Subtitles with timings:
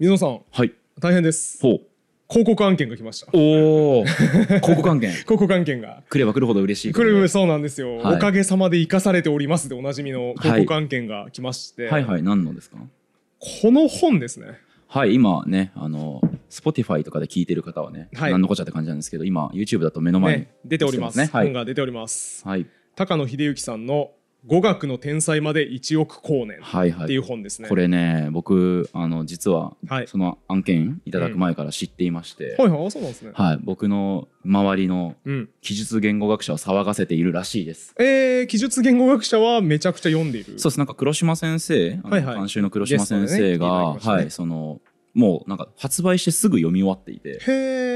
[0.00, 0.72] 水野さんはい。
[0.98, 1.80] 大変ですほう。
[2.30, 4.04] 広告案件が来ましたおお。
[4.06, 5.08] 広告関係。
[5.08, 6.92] 広告案件 が来れば来るほど嬉しい。
[6.94, 12.22] 来るそうなんですよ、はいおかげさまで生かされておりますでおなじみの広告案件が来まして、はいはい。
[12.22, 12.78] 何のですか？
[13.62, 14.58] この本ですね
[14.88, 21.28] はい、今ね、あの、Spotify とかで聞いてる方はね、はい何のこっちゃって感じなんですけど、今、YouTube だと目の前に、ね出ておりますね。
[21.30, 21.52] はい本。
[21.52, 22.64] が出ておりますはい。
[22.96, 24.12] 高野秀幸さんの
[24.46, 26.58] 語学の天才まで1億光年。
[26.60, 27.04] はいはい。
[27.04, 27.22] っていう。
[27.22, 32.86] 本ですね、これね、僕、あの、実ははい、その案件いただく前から知っていまして、はいはい。
[32.86, 35.50] あそうなんですね、はい、僕の周りのうん。
[35.60, 37.94] 記述言語学者を騒がせているらしいです。
[37.98, 40.58] えー、記述言語学者はめちゃくちゃ読んでいる。
[40.58, 40.78] そうです。
[40.78, 42.36] なんか黒島先生、はいはい。
[42.36, 44.30] 監修の黒島先生が、ねねはい。
[44.30, 44.80] その
[45.14, 47.40] もうなんか発売してすぐ読み終わっていて、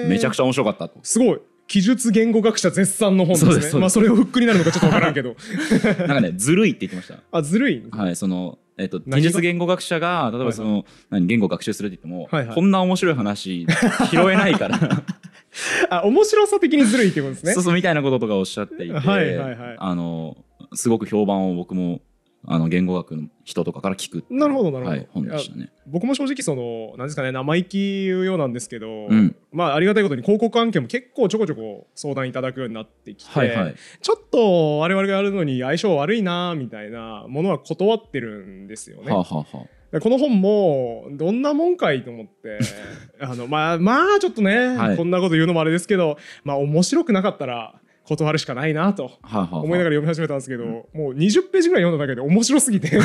[0.08, 0.98] めちゃくちゃ面白かったと。
[1.02, 3.50] すごい記述言語学者絶賛の本ですね。
[3.52, 3.80] そうですそうです。
[3.80, 5.36] まあそれをフックになるのかちょっとわからんけど。
[5.98, 7.20] なんかねずるいって言ってました。
[7.32, 12.54] あずるい、はいそのえっと技術言語学者が例えばその、何言語学習するって言っても、はいはい。
[12.54, 13.66] こんな面白い話
[14.10, 14.78] 拾えないから。
[15.88, 17.52] あ面白さ的にずるいってことですね。
[17.52, 19.76] そうそうみたいなこととかおっしゃっていて、はいはいはい。
[19.78, 20.36] あの
[20.74, 22.00] すごく評判を僕も
[22.46, 25.70] あの言語学の人とかから聞くなるほどなるほどはい、本でしたね。
[25.86, 33.74] 僕も正直その何ですかね生意気言うようなんですけど、うんまあありがたいことに広告案件も結構ちょこちょこ相談いただくようになってきて、はいはい。
[34.00, 39.12] ちょっと我々がやるのに相性悪いなみたいなものは断ってるんですよね。
[39.12, 42.58] はあ、はあこの本もどんなもんかいと思って
[43.20, 49.12] あのまあまあちょっとね、はいこんなこと言うのもあれですけどまあ面白くなかったら断るしかないなと
[49.50, 52.98] 思いながら読み始めたんですけど、もう20ページぐらい読んだだけで面白すぎて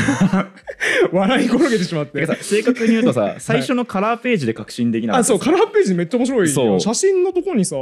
[1.12, 2.26] 笑い転げてしまって。
[2.42, 5.22] 正確に言うとさ最初のカラーページで確信できなかった。
[5.22, 6.80] あそうカラーページめっちゃ面白いよ。
[6.80, 7.76] 写真のとこにさ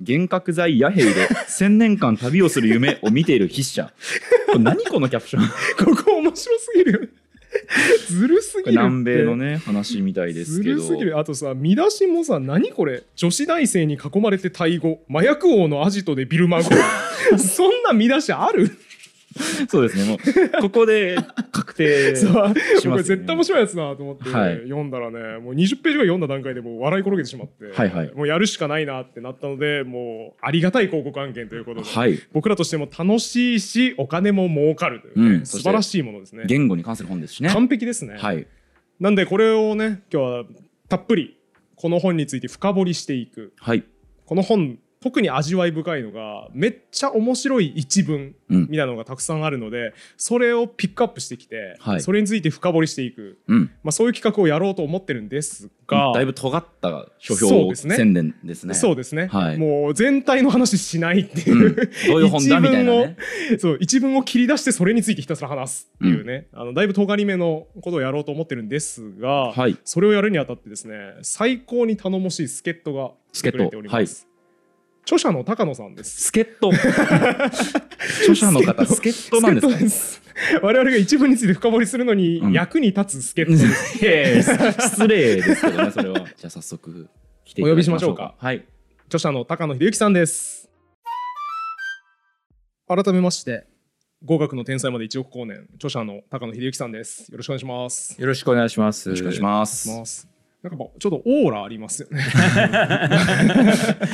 [0.00, 1.10] 幻覚剤野兵で
[1.48, 3.92] 千年間旅をする夢を見ている筆者。
[4.50, 5.46] これ何このキャプション？
[5.84, 7.12] こ ここ面白すぎる
[8.08, 10.80] ずるすぎる南米のね話みたいですけど。
[10.80, 11.18] ずるすぎる。
[11.18, 13.02] あとさ見出しもさ何これ？
[13.16, 15.00] 女子大生に囲まれてタイ語。
[15.10, 16.70] 麻薬王のアジトでビルマ語
[17.38, 18.70] そんな見出しある？
[19.68, 20.04] そうですね。
[20.04, 21.16] もうここで
[21.64, 22.32] 確定そう。
[22.48, 22.90] ますよね。
[22.90, 24.56] これ絶対面白いやつだなと思って、はい。
[24.64, 28.12] 読んだらねもう20ページぐらい読んだ段階でもう笑い転げてしまって、はいはい。
[28.14, 32.18] もうやるしかないなってなったのでもうありがたい広告案件ということで、はい。
[32.32, 35.46] 僕らとしても楽しいしお金も儲かるというね、うん。
[35.46, 36.44] 素晴らしいものですね。
[36.46, 37.48] 言語に関する本ですしね。
[37.50, 38.46] 完璧ですね、はい。
[39.00, 40.44] なんでこれをね今日は
[40.88, 41.36] たっぷり
[41.76, 43.52] この本について深掘りしていく。
[43.58, 43.84] はい。
[44.26, 48.60] この本特に味わい深いのがめっちゃ面白い一文うん。
[48.62, 52.00] みたいなのがたくさんあるのでそれをピックアップしてきて、はい。
[52.00, 53.70] それについて深掘りしていく、うん。
[53.82, 58.72] まあ、そういう企画をやろうと思ってるんですが、だいぶ尖った書評ですね宣伝ですね。
[58.72, 59.58] そうですね、はい。
[59.58, 61.74] もう全体の話しないっていう、うん。
[61.74, 61.82] ど
[62.16, 63.16] ういう本だみたいなね。
[63.52, 69.76] 一文をそう一文を切り出してそれについてひたすら話すっていうね、あのだいぶ尖り目のことをやろうと思ってるんですが、はい。
[69.84, 74.33] それをやるにあたってですね最高に頼もしい助っ人が来てくれております。
[75.04, 76.22] 著者の高野さんです。
[76.26, 80.22] 助っ人著者の方助っ人なんです
[80.62, 83.56] 我々が一文について深掘りするのにうん役に立つ助っ人
[84.00, 84.52] です。
[84.80, 87.08] 失礼ですけどねそれは じゃあ早速
[87.44, 88.64] 来ていただきお呼びしましょうかはい
[89.06, 90.70] 著者の高野秀幸さんです。
[92.86, 93.66] 改めまして
[94.24, 97.30] 語学の天才まで1億光年著者の高野秀幸さんです。
[97.30, 98.20] よろしくお願いします。
[98.20, 99.08] よろしくお願いします。
[99.08, 100.33] よろしくお願いします
[100.64, 102.24] なんかちょっとオーラありますよね。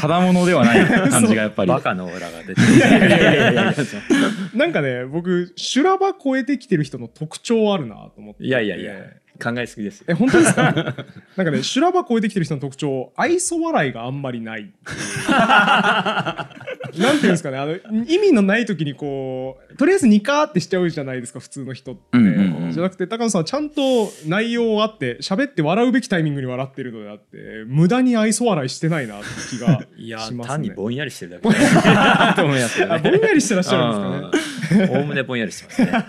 [0.01, 4.59] ただものではない感じがやっぱりバカのオーラが出てる。
[4.59, 8.95] なんかね僕修羅場超えてきてる人の特徴あるなと思っていやいやいや、
[9.41, 10.07] 考えすぎですよ。
[10.09, 10.73] え本当ですか？
[11.37, 14.71] なんかね修羅場超えてきてる人の特徴愛想笑いがあんまりない
[15.31, 16.49] な
[16.93, 17.75] んていうんですかねあの
[18.07, 23.83] 意味のない時にこうとりあえずニカーってしちゃうじゃないですか普通の人って、うんうんうんじゃなくて高野さんはちゃんと
[24.29, 29.27] 内容あって喋って笑うべきタイミングに笑ってるのであって無駄に愛想笑いしてないなって
[29.57, 32.87] 気がいや、しますね単にぼんやりしてるだけだ と思いますね。
[32.89, 34.99] あぼんやりしてらっしゃるんですかねかね。
[35.01, 35.89] おおむねぼんやりしてますね。
[35.89, 36.01] じゃ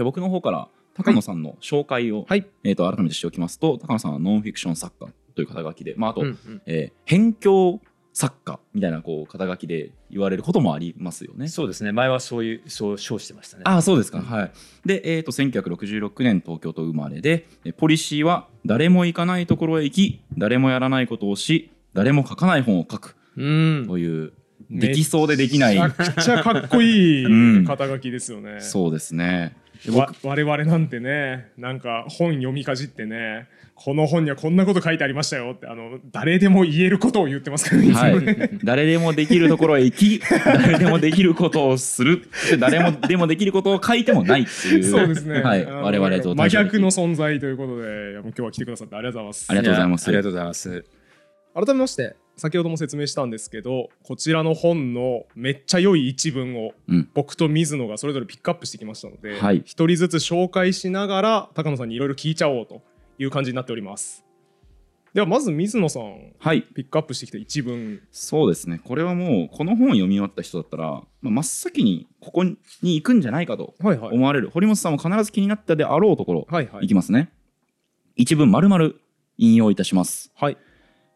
[0.00, 2.46] あ僕の方から高野さんの紹介を、はい。
[2.64, 6.62] えー、と改めてしておきますと高野さんはノンフィクション作家という肩書きで、まあ、あと、うんうん。
[6.66, 7.80] えー辺境
[8.18, 11.46] 作家みたいなこう肩書きで言われることもありますよね。
[11.46, 11.92] そうですね。
[11.92, 13.62] 前はそういう、そう称してましたね。
[13.64, 14.52] ああそうですか、はい。
[14.84, 23.14] で、えー、と1966年東京都生まれでえポリシーは誰も行かないところへ行き誰もやらないことをし誰も書かない本を書く。
[23.36, 23.84] うん。
[23.86, 24.32] という
[24.68, 25.80] できそうでできない。
[25.80, 27.64] めちゃくちゃかっこいいうん。
[27.64, 28.60] 肩書きですよね。
[28.60, 29.56] そうですね。
[29.67, 49.46] でわ僕我々なんてねなんか本読みかじってねこの本にはこんなこと書いてありましたよってあの誰でも言えることを言ってますからねはい、 誰でもできるところへ行き誰でもできることをするで誰もでもできることを書いてもないっていうそうですね、はい、我々と真逆の存在ということで今日は来てくださってありがとうございます。
[49.48, 50.06] ありがとうございます。
[50.06, 50.84] やありがとうございます。
[51.54, 57.08] 改めまして先ほども説明したんですけどこちらの本のめっちゃ良い一文をうん。
[57.14, 59.62] 僕と水野がそれぞれピックアップしてきましたので、はい。
[59.64, 62.82] 一人ずつ紹介しながら高野さんにいろいろ聞いちゃおうと
[63.18, 64.24] いう感じになっております。
[65.14, 66.62] ではまず水野さんはい。
[66.62, 68.00] ピックアップしてきた一文。
[68.12, 68.80] そうですね。
[68.84, 74.14] これはもうこの本を読み終わった人だったら、まあ、真っ先にここに行くんじゃないかとはいはい。
[74.14, 76.84] 思われる、堀本さんも必ず気になったであろうところ、はいはい。
[76.84, 77.32] いきますね。
[78.16, 78.92] 一文丸々
[79.38, 80.30] 引用いたします。
[80.34, 80.58] はい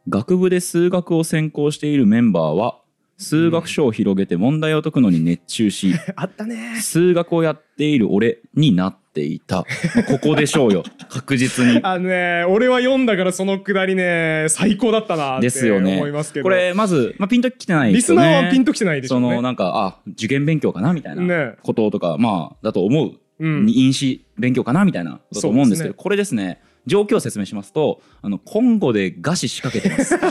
[0.08, 2.78] 学部で数学を専攻しているメンバーは
[3.18, 6.80] 数学書を広げて問題を解くのに熱中し、 あったね。
[6.80, 9.64] 数学をやっている俺になっていた、
[9.94, 10.82] まあここでしょうよ。
[11.08, 11.80] 確実に。
[11.82, 15.96] あのね俺は読んだからそのくだりね最高だったなってですよね。
[15.96, 16.44] 思いますけど。
[16.44, 18.22] これまず、まあ、ピンときてないリス人ね。
[18.22, 19.26] ナーはピンときてないでしょね。
[19.28, 21.52] そうのなんかあ受験勉強かなみたいなね。
[21.62, 23.70] こととか、まあだと思う、うん。
[23.70, 26.02] 飲酒勉強かなみたいなだと思うんですけどそうですね。
[26.02, 30.16] これですね状況を説明しますとあのコンゴで餓死仕掛けてます。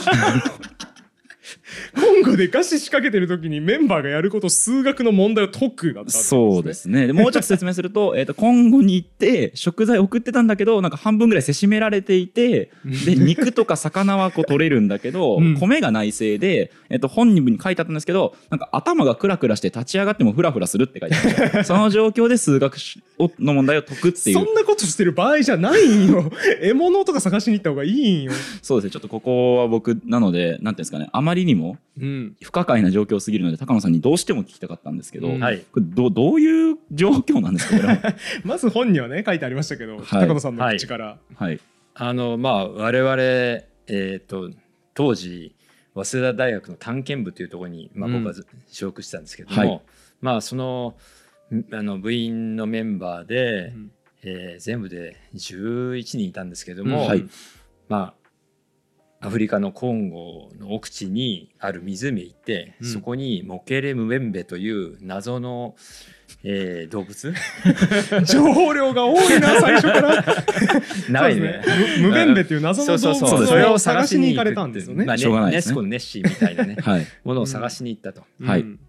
[2.22, 7.08] 今後で餓死仕掛けてる時にメンバーがやること数学の問題を解くだったそうですね。
[7.08, 12.72] でもうちょっと説明すると えーと今後に行って食材送ってたんだけどなんか半分ぐらいせしめられていて
[13.06, 15.58] で肉とか魚はこう取れるんだけど、 うん。
[15.58, 22.78] 米がないせいで、えー、と本人に書いてあったんですけどなんか頭がクラクラして立ち上がってもフラフラするって書いてあった その状況で数学
[23.20, 24.36] をの問題を解くっていう。
[24.36, 26.32] そんなことしてる場合じゃないんよ。
[26.62, 28.32] 獲物とか探しに行った方がいいんよ、
[28.62, 28.92] そうですね。
[28.92, 31.10] ちょっとここは僕なのでなんていうんですかね。
[31.12, 32.11] あまりにもうん、
[32.42, 35.40] 不可解な状況すぎるので高野さんにどうしても聞きたかったんですけど、うん。
[35.44, 35.60] はい。
[35.60, 37.78] これどどういう状況なんですか？
[37.78, 40.06] これはまず本にはね書いてありましたけど、はい。
[40.28, 41.60] 高野さんの口から、はい。
[41.94, 43.22] あのまあ我々
[43.88, 44.50] えっ、と
[44.94, 45.56] 当時
[45.94, 48.16] 早稲田大学の探検部というところに、まあ、うん。
[48.24, 49.82] 僕はず所属してたんですけども、はい。
[50.22, 50.96] まあその
[51.54, 53.92] んあの部員のメンバーで、うん。
[54.24, 57.08] えー全部で11人いたんですけども、うん。
[57.08, 57.26] はい。
[57.90, 58.21] まあ
[59.22, 62.88] アフリカのコンゴの奥地にある湖へ行って、うん。
[62.88, 65.76] そこにモケレムウェンベという謎の、
[66.44, 67.34] えー動物？
[68.26, 70.26] 情報量が多いな 最初から。
[71.10, 71.64] 長いそうね。
[72.00, 75.70] ムムベンベっていう謎の動そうそう物それをを探しに行かれくたんですよね、まあ、しょうがないですね。
[75.70, 76.78] ネスコのネッシーみたいなね。
[76.82, 77.06] はい。
[77.24, 78.24] ものを探しに行ったと。
[78.42, 78.62] はい。
[78.62, 78.80] うん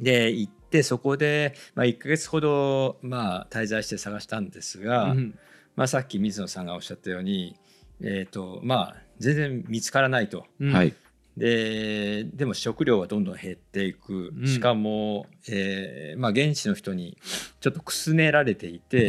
[0.00, 5.38] で行ってそこで、まあ、1ヶ月ほど、まあ、滞在して探したんですが、うん。
[5.76, 7.56] まあ、さっき水野さんがおっしゃったように、
[8.00, 10.44] えーとまあ、全然見つからないと。
[10.60, 10.72] うん。
[10.72, 10.94] はい。
[11.36, 14.46] ででも食料はどんどん減っていく、うん。
[14.46, 17.16] しかも、えーまあ、現地の人に
[17.60, 19.06] ちょっとくすねられていて。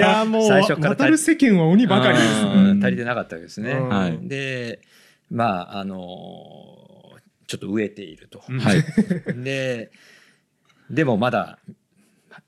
[0.00, 2.46] やもう最初から渡る世間は鬼ばかりです。
[2.46, 2.80] うん。
[2.80, 3.72] ね足りてなかったわけですね。
[3.72, 3.88] うん。
[3.88, 4.18] はい。
[4.22, 4.80] で
[5.30, 5.98] まああの
[7.46, 8.42] ちょっと飢えていると。
[8.48, 8.60] うん。
[8.60, 8.82] はい。
[9.44, 9.90] で
[10.88, 11.58] でもまだ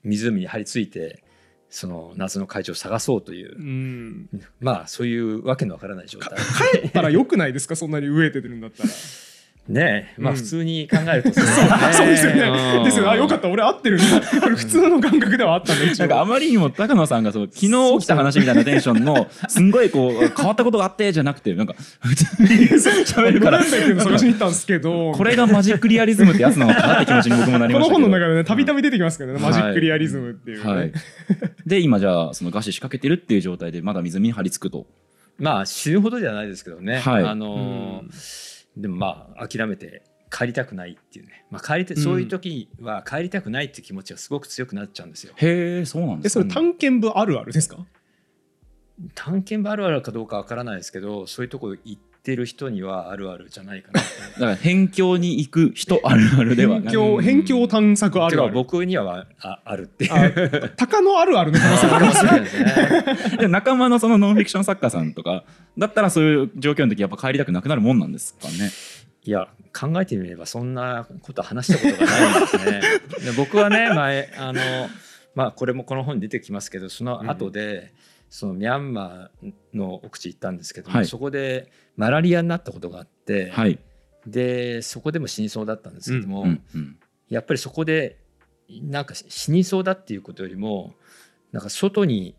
[0.03, 1.23] 湖に張り付いて
[1.69, 4.29] その謎の会長を探そうという、うん。
[4.59, 6.37] まあそういうわけのわからない状態。
[6.81, 7.75] 帰ったらよくないですか？
[7.77, 8.89] そんなに飢えてるんだったら
[9.69, 10.13] ね。
[10.17, 11.45] えまあうん普通に考えるとそう
[11.93, 12.83] そうですよね。
[12.83, 13.09] ですよね。
[13.09, 13.49] あ、よかった。
[13.49, 13.99] 俺合ってる。
[14.41, 16.25] これ普通の感覚ではあったんだ、一なんかあ応。
[16.25, 17.69] まりにも高野さんがその昨日
[17.99, 22.57] 起きた話みたいなテンションの すんごいこう変わったことがあってじゃなくてなんか普通に
[23.05, 23.59] 喋るから。
[23.59, 28.07] ムベンベっていうの探しに行ったんですけど、これがマジックリアリズムってやつなのかなって気持ちに僕もなりこのましたけど。
[28.07, 30.71] 本の中でね、たびたび出てきますけどね、マジックリアリズムっていうね。
[30.71, 30.91] はい、
[31.65, 34.87] で今じゃあその餓死仕掛けてるっていう状態でまだ湖に張り付くと。
[35.39, 37.23] まあ死ぬほどじゃないですけどね、はい。
[37.23, 45.33] あのーでもまあ諦めて帰りたくないっていうね、まあ、帰りたそういう時は帰りたくないっていう気持ちがすごく強くなっちゃうんですよ。
[45.35, 46.43] へえそうなんえ、ですか。
[46.43, 47.77] それ探検部あるあるですか？
[49.15, 54.05] 探検部あるあるかどうかわからないですけどそういうとこ行ってる人にはあるあるじゃないかなだ
[54.39, 58.53] から辺境に行く人あるあるではない辺境、辺境探索あるある。
[58.53, 60.65] 僕にはああるっていう。
[60.65, 62.31] あ鷹のあるあるの可能性もありますね。
[62.41, 65.45] ね で仲間のそのノンフィクション作家さんとか
[65.77, 68.71] だったらそういう状況の時やっぱ帰りたくなくなるもんなんですかね
[69.23, 72.81] いや考えてみればそんなこと話したことがないんですね。
[73.25, 74.59] で僕はね前あの
[75.33, 77.93] まあこれもこの本に出てきますけどその後で、
[78.29, 81.05] そのミャンマーの奥地行ったんですけども、はい。
[81.05, 83.79] そこでマラリアになったことがあって、はい、
[84.25, 86.97] でそこでも死にそうだったんですけども、うんうん、
[87.29, 88.17] やっぱりそこで
[88.69, 90.93] なんか死にそうだっていうことよりも
[91.51, 92.35] なんか外に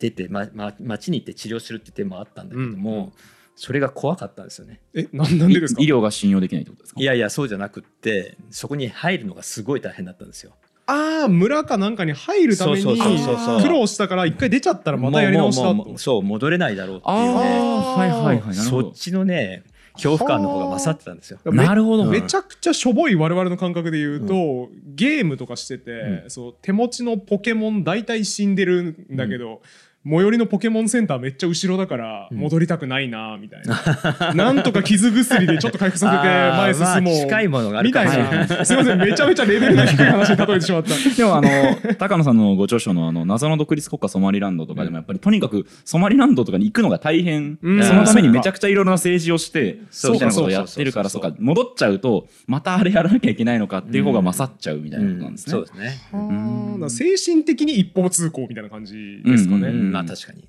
[0.00, 3.12] 出て、まま、街に行って治療するって手もあったんだけども、
[3.54, 4.80] それが怖かったんですよね。
[4.92, 5.82] え、なんなんでですか？
[5.82, 7.00] 医療が信用できないってことですか？
[7.00, 10.54] いやいやそうじゃなくってそこに入るのがすごい大変だったんですよ。
[10.86, 15.98] ああ村かなんかに入るためにそうそうそうそう苦労したから一回出ちゃったらまたやり直したと。
[15.98, 17.30] そう戻れないだろうっていうあね。
[17.30, 19.62] あはいはいはいそっちのね
[19.94, 21.38] 恐怖感の方が勝ってたんですよ。
[21.44, 22.04] めなるほど。
[22.04, 29.62] めちゃくちゃしょぼい我々の感覚で言うと、ゲームとかしてて、うそう手持ちのポケモン大体死んでるんだけど、
[30.06, 32.38] 最寄りのポケモンセンターめっちゃ後ろだからうん。
[32.38, 38.64] 戻りたくないなみたいな、 なんとか傷薬でちょっと回復させて前進もう、近いものがあるみたいな。
[38.64, 40.94] すいませんめちゃめちゃレベルの低い話に例えてしまった。
[41.16, 41.48] でもあの
[41.98, 47.82] 高野さんのご著書のあの謎の独立国家ソマリランドとかでもやっぱりとにかくソマリランドとかに行くのが大変、うん。
[47.82, 55.32] そのためにめちゃくちゃいろいろな政治をしてそうみたいなことをやってるからそそうか戻っちゃうとまたあれやらなきゃいけないのかっていう方が勝っちゃうみたいなことなん。
[55.32, 55.50] ですね。
[55.50, 55.92] そうですね。
[56.12, 60.48] あーだから精神的に一方通行みたいな感じですかね、うんうんまあ確かに。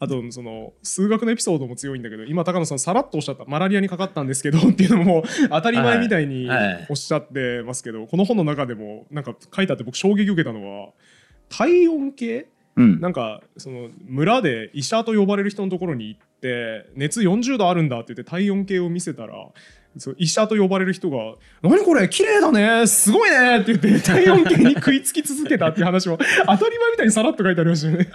[0.00, 3.44] あとその数学のエピソードも強いんだけど今高野さんさらっとおっしゃった。
[3.46, 10.92] マラリアにかかったんですけど っていうのも当たり前みたいにはいはいおっしゃってますけどこの本の中でもなんか書いてあって僕衝撃受けたのは
[11.48, 12.48] 体温計？
[12.76, 13.00] うん。
[13.00, 19.34] なんかその村で医者と呼ばれる人のところに行って熱40度あるんだって言って体温計を見せたら
[19.98, 28.08] そう医者と呼ばれる人が「何これ綺麗だねすごいね」って言って体温計に食いつき続けたっていう話も 当たり前みたいにさらっと書いてありましたよね。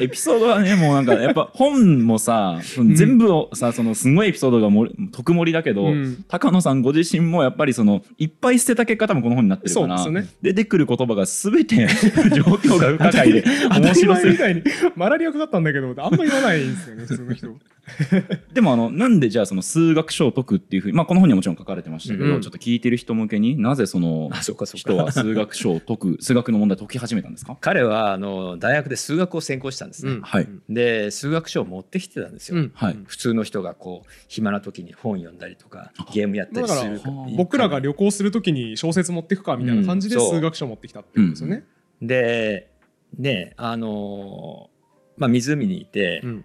[0.00, 2.58] エピソードはねもうなんかやっぱ 本もさ
[2.94, 11.86] 全部をさそのすごいエピソードがもり特盛りだけど、うん高野さんご自身もやっぱりそのいっぱい捨てた結果多分この本になってるから、ね出てくる言葉が全て
[12.34, 14.62] 状況が不可解で面白すぎみたいに
[14.96, 17.48] マラリアかかったんだけどあんま言わないんですよね普通の人。
[18.52, 22.40] でもあのなんでじゃあその数学書を解くっていうふうにまあこの本にはもちろん書かれてましたけど、うん。
[22.40, 25.12] ちょっと聞いてる人向けになぜそのあそっかそっ人はか。
[25.12, 27.56] 数学書を解く 数学の問題を解き始めたんですか？
[27.60, 30.18] 彼はあの大学で数学を専攻したんですね。
[30.22, 30.48] はい。
[30.68, 32.56] で数学書を持ってきてたんですよ。
[32.58, 32.72] うん。
[32.74, 32.98] はい。
[33.06, 41.64] 普通の人がこう暇な時に本読んだりとかゲームやったりするだからはあ僕らが旅行するときに小説持ってくかみたいな感じで数学書持ってきたってことですよね。
[42.00, 42.70] で
[43.18, 44.74] ねあのー
[45.16, 46.44] まあ湖にいて、うん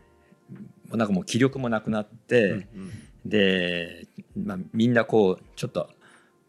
[0.97, 2.67] なんかもう気力もなくなって、
[3.25, 5.89] で、まあ、みんなこうちょっと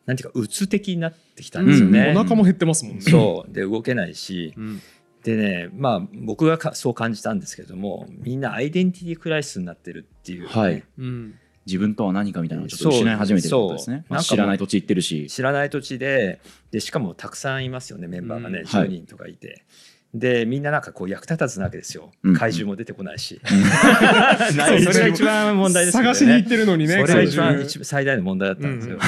[0.07, 2.13] なんていうか鬱的になってきたんですようんね。
[2.17, 3.03] お腹も減ってますもんね。
[3.03, 4.83] そうで動けないしうん
[5.23, 11.35] でねまあ僕がかそう感じたんですけどもみんなアイデンティティクライシスになってるっていう、はいうん
[11.67, 14.05] 自分とは何かみたいなのをちょっと失い始めてるってことですね。
[14.09, 15.27] まあなんかもう知らない土地行ってるし。
[15.29, 19.67] 知らない土地ででしかもたくさんいますよねメンバーがね、うん10人とかいて。
[20.13, 22.37] でみんななんかこう役立たずなわけですよ、うん。
[22.37, 26.07] 怪獣も出てこないし、 それが一番問題ですよね。
[26.09, 26.95] 探しに行ってるのにね。
[26.95, 29.01] それが一番一番最大の問題だったんですよ、うん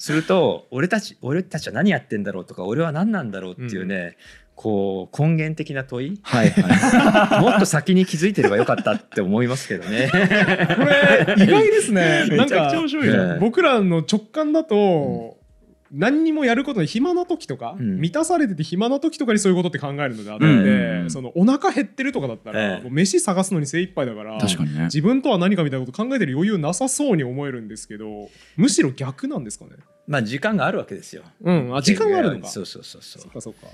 [0.00, 4.16] すると俺たち俺たちは何やってんだろうとか俺は何なんだろうっていうね、
[4.58, 6.20] こう根源的な問い。
[6.22, 7.42] はいはい。
[7.42, 10.08] もっと先に気づいてればよかったって思いますけどね。
[10.10, 12.26] これ意外ですね。
[12.26, 13.34] な んめちゃくちゃか面白いな。
[13.34, 15.37] ね僕らの直感だと、
[15.90, 24.84] 何にもやることに暇な時とか、うん満たされてて暇な時とかにそういうことって考えるのであって、うんそのお腹減ってるとかだったら、ええもう飯探すのに精一杯だから確かにね。
[24.84, 29.72] 自分とは何かみたいなこと考えてる余裕なさそうに思えるんですけどむしろ逆なんですかね？
[30.06, 32.48] まあ時間があるわけですようん、あ時間があるのか。
[32.48, 33.66] そうそうそうそそうっかそうか。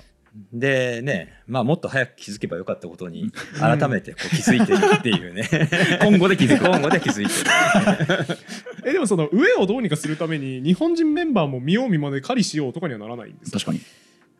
[0.51, 5.47] でねまあもっと早く気づけばよかったことに改めてこう気づいてるっていうね。
[6.03, 6.65] 今後で気づく。
[6.65, 8.37] 今後で気づいてる。
[8.85, 13.59] えでもその上をどうにかするために日本人メンバーも見よう見まねで狩りしようとかにはならないんですか？
[13.59, 13.81] 確かに。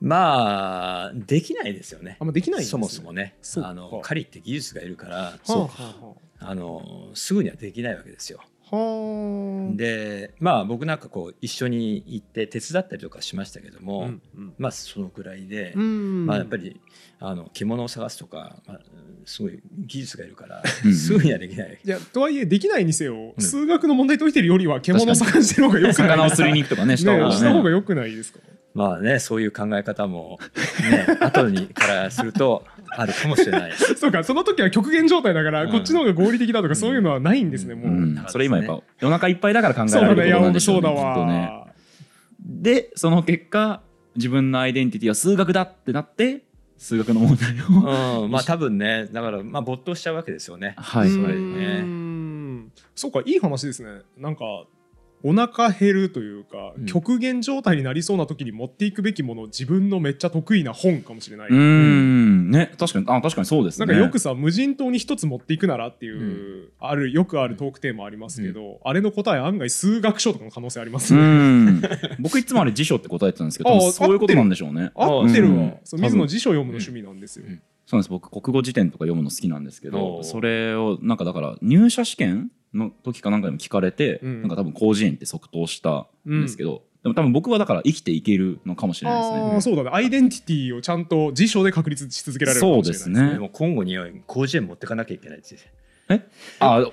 [0.02, 2.18] まあできないですよね。
[2.20, 3.36] あんまできないんですそもそもね。
[3.58, 5.96] あの狩りって技術がいるからそうか。
[6.40, 8.42] あのすぐにはできないわけですよ。
[8.72, 9.76] はあ。
[9.76, 14.54] でまあ僕なんかこう一緒に行って手伝ったりとかしましたけども、うんうん。
[14.58, 16.26] まあそのくらいで、うん。
[16.26, 16.80] まあやっぱり
[17.20, 18.80] あの獣を探すとか、まあ、
[19.26, 20.94] すごい技術がいるからうん。
[20.96, 21.80] すぐにはできない。
[21.84, 23.44] いやとはいえできないにせよ、うん。
[23.44, 27.36] 数学の問題解いてるよりは獣を探してる方がよくない魚を釣りに行くとかね、した方ねがね。
[27.36, 28.40] した方がよくないですか？
[28.74, 30.38] まあねそういう考え方も
[30.92, 32.66] ね 後にからすると
[32.98, 33.72] あるかもしれない。
[33.98, 40.60] そうかその時は極限状態だから、うんこっちの方が合理的だとかそういうのはないんですね、うんもう、うん、それ今やっぱ夜中いっぱいだから考えそうられることなんうね。
[40.60, 40.92] そうだ。
[40.92, 41.68] わ、
[42.40, 43.82] で、その結果、
[44.16, 46.44] 自分のアイデンティティは数学だってなって、
[46.78, 48.24] 数学の問題を。
[48.24, 50.76] うん、まあ多分ねだからまあ没頭しちゃうわけですよね。
[50.78, 51.10] はい。
[51.10, 54.44] それうねんそうかいい話ですねなんか
[55.28, 56.86] お腹減るというか、うん。
[56.86, 63.88] 極限状態になりそうな時に持っていくべきもの自分のめっちゃ得意な本かもしれない、うーん、ね、確かに、あ、確かにそうですね。
[63.88, 71.16] なんかよくさ無人島に一つ持っていくならっていう、あるよくあるトークテーマありますけど、あれの答え案外数学書とかの可能性あります。
[71.16, 71.82] うね、ん。
[72.20, 74.92] 僕いつもあれ辞書って答えてたんですけど、そういうことなんでしょうね。
[74.94, 75.74] 合ってるわ、うん。
[75.84, 77.62] そう水野辞書読むの趣味なんですよ、うん。
[77.88, 78.10] そうなんです。
[78.12, 84.42] 僕国語辞典とか読むの好きなんですけおどうそれをなんかだから入社試験の時かなんかでも聞かれて、うん。
[84.42, 89.38] なんか多分広辞苑って即答したんですけど、でも多分僕はだから生きていけるのかもしれないですね。
[89.54, 89.90] ああそうだね。
[89.94, 93.34] アイデンティティをちゃんと辞書で確立し続けられるかもしれないそうですね。
[93.34, 95.56] でも今後には広辞苑持ってかなきゃいけないです
[96.60, 96.86] あ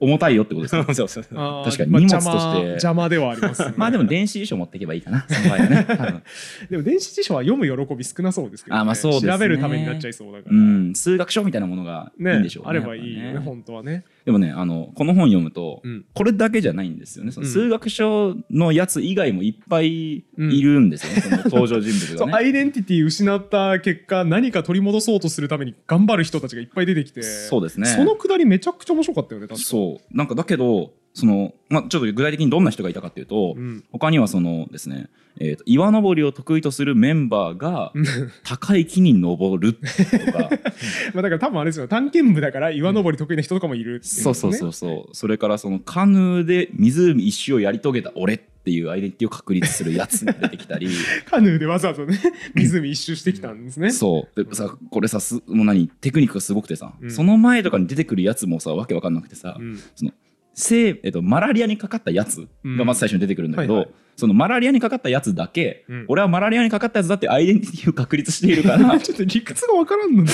[0.00, 2.30] 重たいよってことですね そうそう確かにまあ荷物として。
[2.30, 5.86] 邪魔邪魔ではあります、ね、 まあでも電子辞書持っていけばいいかな その場合はね。
[6.68, 9.32] でも電子辞書は読む喜び少なそうですけど、ね、あまあそうですね。
[9.32, 10.94] 調べるためになっちゃいそうだから、うん。
[10.94, 12.70] 数学書みたいなものがいいねんでしょうね。
[12.70, 16.04] あればいいよね本当はねでもねあのこの本読むと、うん。
[16.14, 17.32] これだけじゃないんですよね。
[17.32, 17.52] そのうん。
[17.52, 22.32] 数学書のやつ以外もいっぱいいるんですよね、その登場人物がね。
[22.36, 27.22] アイデンティティ失った結果何か取り戻そうとするために頑張る人たちがいっぱい出てきて。
[27.22, 27.86] そうですね。
[27.86, 30.16] そのくだりめちゃくちゃ面白かったよね確かそう。
[30.16, 33.84] なんかだけどその、まあ、ちょっと具体的にどんな人がいたかっていうと、うん。
[33.92, 37.92] 他にはそのですね、えーと岩登りを得意とするメンバーが
[38.44, 40.50] 高い木に登るとか。
[41.14, 41.86] まあだから多分あれですよ。
[41.86, 45.14] 探検部だから岩登り得意な人とかもいるっていそうそうそううそう。
[45.14, 50.88] それからそのカヌーで湖一周をやり遂げた俺っていうアイデンティティを確立するやつが出てきたり。
[51.26, 52.18] カヌーでわざわざね
[52.54, 53.90] 湖一周してきたんですね。
[53.90, 54.44] そう。
[54.44, 55.86] でさこれさすもう何？
[56.00, 57.10] テクニックがすごくてさ、うん。
[57.10, 59.78] その前とかに出てくるやつもさわけわかんなくてさ、うん。
[59.94, 60.12] その
[60.54, 63.94] せえっと、マラリアにかかったやつがまず最初に出てくるんだけど、うんはいはい。
[64.16, 66.04] そのマラリアにかかったやつだけ、うん。
[66.06, 70.30] 俺はマラリアにかかったやつだってアイデンティティを確立しているから ちょっと理屈がわからんのね。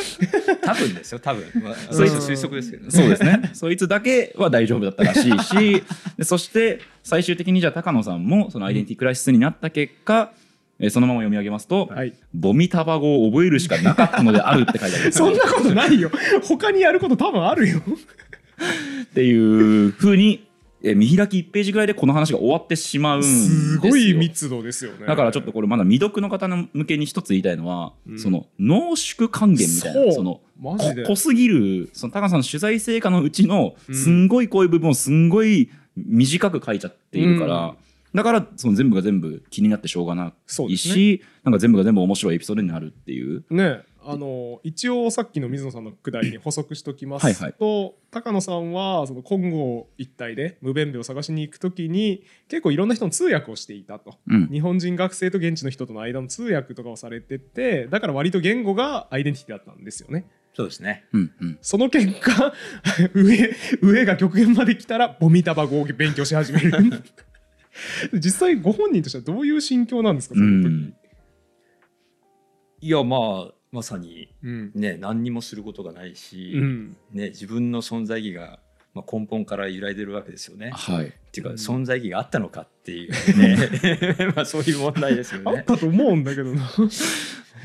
[0.64, 1.94] 多分ですよ多分、まあ、うん。
[1.94, 2.90] それ推測ですけどね。
[2.90, 3.50] そうですね。
[3.52, 5.82] そいつだけは大丈夫だったらしいし
[6.16, 10.32] でそして最終的にじゃあ高野さんもそのアイデンティティクライシスになった結果、
[10.80, 12.14] えーそのまま読み上げますと、はい。
[12.32, 15.12] ボミタバゴを覚えるしかなかったのであるって書いてある。
[15.12, 16.08] そんなことないよ。
[16.44, 17.82] 他にやること多分あるよ
[19.02, 20.46] っていうふうに、
[20.82, 23.50] えー見開き1ページぐらいでこの話が終わってしまうんですよ。
[23.50, 25.06] すごい密度ですよね。
[25.06, 28.18] だからちょっとこれまだ未読の方の向けに一つ言いたいのは、うん。
[28.18, 30.12] その濃縮還元みたいな。
[30.12, 33.94] その濃すぎるその高野さんの取材成果のうちのうん。
[33.94, 37.76] すんごいこういう部分をすんごい短く書いちゃっているから、うん。
[38.14, 40.94] だからその全部が全部気になってしょうがないそうですね。
[40.94, 43.44] し、なんか全部が全部面白いエピソードになるっていう。
[43.50, 47.92] ねあの一応さっきの水野さんのくだりに補足しときますとはいはい。
[48.10, 54.16] 高野さんはその今後一帯で無弁兵を探しに行く時に結構いろんな人の通訳をしていたと。
[54.28, 54.48] うん。
[54.48, 60.24] 日本人学生と現地の人との間の通訳とかをされててだから割と言語がアイデンティティだったんですよね。
[60.54, 61.04] そうですね。
[61.12, 61.58] うんうん。
[61.60, 62.54] その結果
[63.12, 63.50] 上
[63.82, 66.72] 上が極限まで来たらボミタバ語を勉強し始める。
[68.14, 70.94] 実際ご本人としてはどういう心境なんですかその時、うん。
[72.80, 74.72] いやまあまさにうん。
[74.74, 76.96] ね何にもすることがないし、うん。
[77.12, 78.60] ね、自分の存在意義が、
[78.94, 80.70] まあ、根本から揺らいでるわけですよね。
[80.70, 81.06] はい。
[81.06, 81.56] っていうか、うん。
[81.56, 84.32] 存在意義があったのかっていうね。
[84.34, 85.58] まあそういう問題ですよね。
[85.58, 86.70] あったと思うんだけどな。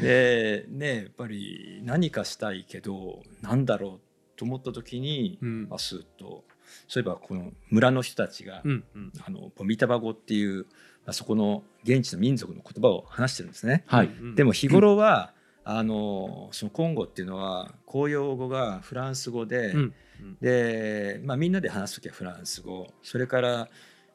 [0.02, 5.68] でねやっぱり何かしたいけどなんだろうと思った時に、うん。
[5.70, 6.44] まあ、スーッと
[6.88, 9.12] そういえばこの村の人たちが、うんうん。
[9.26, 10.68] あのポミタバ語っていう、ま
[11.08, 13.84] あ、そこの現地の民族の言葉を話してるんですね。
[13.88, 14.08] はい。
[14.08, 15.34] うんでも日頃は、
[15.65, 19.93] あのそのコンゴっていうのは公用語がフランス語で、うん。
[20.41, 22.88] で、まあ、みんなで話す時はフランス語。
[23.02, 23.69] それから、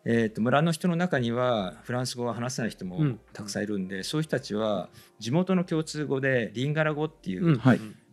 [0.04, 3.20] えー、と村の人の中にはフランス語を話せない人もうん。
[3.32, 7.60] たくさんいるんで、そういう人たちは地元の共通語でリンガラ語っていう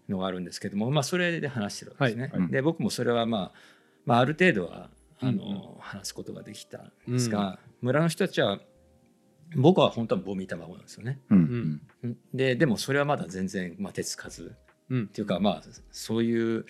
[0.09, 2.29] のがあるんですけども、まあ、それで話してるわけですね。
[2.31, 2.41] はい。
[2.41, 2.51] はい。
[2.51, 3.51] で僕もそれは、まあ、
[4.05, 8.59] まあある程度はあの、話すことができたんですが、村の人たちは
[9.55, 11.19] 僕は本当はボミ卵なんですよね。
[11.29, 11.81] うん。
[12.03, 12.17] うん。
[12.33, 14.55] ででもそれはまだ全然、まあ、手つかず。
[14.89, 15.03] うん。
[15.03, 16.65] っていうかまあそういう、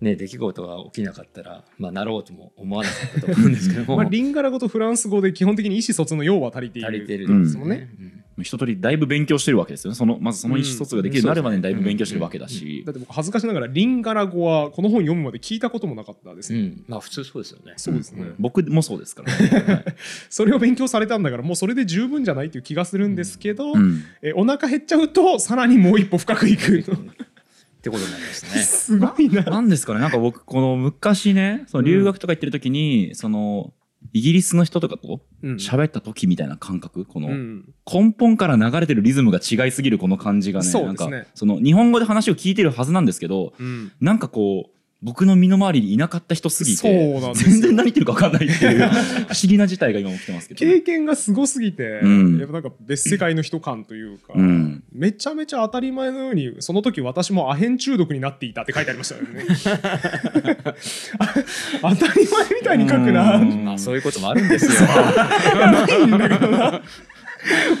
[0.00, 7.68] ね、出来事が起きなかったら、まあ、なろうとも思わなかったと思うんですけども、 まあ、リンガラ語とフランス語で基本的に意思疎通の用は足りている足りてるうんですもん。
[7.68, 7.90] ね。
[7.98, 9.96] うん一通りだいぶ勉強してるわけですよね。
[9.96, 12.82] そのまずその意思疎通ができるようになるまでにだいぶ勉強してるわけだし。
[12.86, 16.52] だって僕恥ずかしながらリンガラ語はこの本読むまで聞いたこともなかったです。
[16.52, 16.58] ね。
[16.58, 16.84] うん。
[16.88, 17.74] まあ普通そうですよね。
[17.76, 19.84] そうですね、僕もそうですからね、は い
[20.28, 24.02] それを勉強されたんだからもうそれで十分じゃないっていう気がするんですけど、うん。
[24.22, 26.84] えお腹減っちゃうとさらにもう一歩深くいく。
[27.80, 28.60] ってことになりますね。
[28.62, 29.42] すごいな。
[29.42, 30.00] なんですかね。
[30.00, 33.72] なんか僕この昔ねその留学とか行ってる時に、その
[34.12, 35.54] イギリスの人とかとうん。
[35.56, 37.04] 喋った時みたいな感覚？
[37.04, 37.74] このうん。
[37.86, 43.92] 根本から流れてるリズムが違いすぎるこの感じがねなんかその日本語で話を聞いてるはずなんですけどうん。
[44.00, 48.88] なんかこう僕の身の回りにいなかった人すぎそうて全然何言ってるか分かんないっていう
[49.28, 52.38] 不思議な事態が今起きてますけどね、経験がすごすぎて、うん。
[52.38, 54.84] やっぱなんか別世界の人感というか、うん。
[54.92, 59.44] めちゃめちゃ当たり前のようにその時私もアヘン中毒になっていたって書いてありましたよね。
[61.82, 63.36] あ 当たり前みたいに書くな。
[63.36, 63.64] うん。
[63.64, 64.72] まあそういうこともあるんですよ。
[65.56, 66.82] ないんだけどな。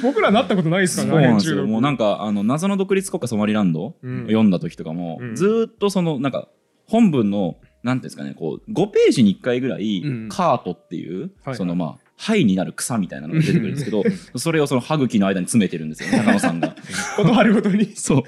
[0.02, 1.66] 僕らなったことないですそうからねなんですよ。
[1.66, 4.22] もうなんかかあの謎の独立国家ソマリランド、うん。
[4.22, 5.36] 読んだ時とかも、うん。
[5.36, 6.48] ずーっとそのなんか
[6.90, 14.02] 本文のなんていうんですかねこう5ページに1回ぐらい、うんカートっていう、はいそのまあ肺になる草みたいなのが出てくるんですけど
[14.38, 16.76] それをその歯茎の間に詰めてるんですよね 高野さんが。
[17.16, 18.22] ことあるごとにそう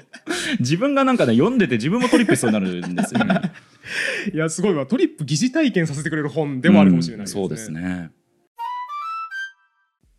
[0.59, 3.39] 自分がなんかね読んでて自分もトリップしそうになるんですよね。
[4.33, 8.09] いやすごいわトリップ疑似体験させてくれる本でもあるかもしれないですね、うんそうですね。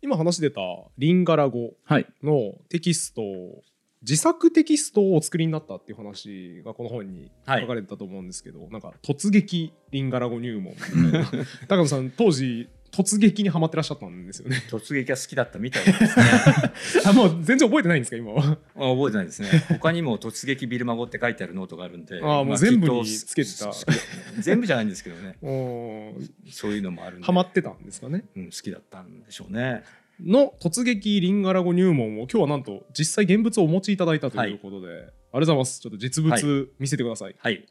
[0.01, 0.61] 今話出た
[0.97, 2.05] リンガラ語はい。
[2.23, 3.63] のテキストを
[4.07, 7.61] 自作テキストをお作りになったっていう話がこの本にはい。
[7.61, 11.27] 書かれてたと思うんですけど、なんか突撃リンガラ語入門みたいな
[11.67, 14.63] 高野さん当時突撃にはまってらっしゃったんですよね。
[14.69, 16.25] 突撃が好きだったみたいですね。
[17.05, 18.43] あもう全然覚えてないんですか今は？
[18.43, 19.49] あ覚えてないですね。
[19.69, 23.73] 他にも突撃ビルマ語って書いてあるノートがあるんであーもうまあ全部につけてた。
[23.73, 23.85] す
[24.39, 25.35] 全部じゃないんですけどね。
[26.51, 27.25] そういうのもあるんで。
[27.25, 28.23] ハマってたんですかね？
[28.37, 29.83] うん、好きだったんでしょうね
[30.19, 35.81] の突撃リンガラ語入門を今日はなんと実際現物をお持ちいただいたということで、ありがとうございます。
[35.81, 37.65] ちょっと実物見せてください、はい。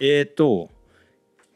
[0.00, 0.70] えーと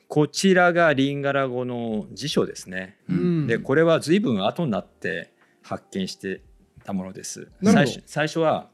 [0.09, 3.47] こちらがリンガラ語の辞書ですね、うん。
[3.49, 6.43] でこれは随分後になって発見して
[6.85, 7.51] たものです。
[8.07, 8.69] 最初は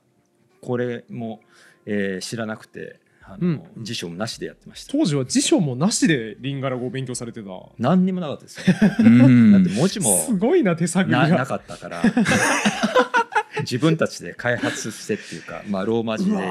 [0.60, 1.40] これも、
[1.86, 4.92] えー知らなくてあの、辞書もなしでやってました。
[4.92, 7.50] 当時は辞書もなしでリンガラ語を勉強されてた。
[7.78, 8.76] 何にもなかったですよ。
[9.00, 9.52] うん。
[9.52, 12.02] だって文字もすごいな手探りなながかったから。
[13.60, 16.50] 自分たちで開発してっていうか、まあ、ローマ字で当てて、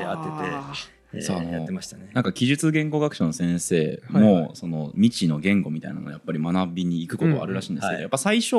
[1.14, 1.44] えーそう。
[1.44, 2.10] やってましたね。
[2.14, 4.52] なんか記述言語学者の先生も、はいはい。
[4.54, 7.96] その未知の言語みたいなのをやっぱり学びに行くことはあるらしいんですけど、うん。
[7.96, 8.56] はいやっぱ最初、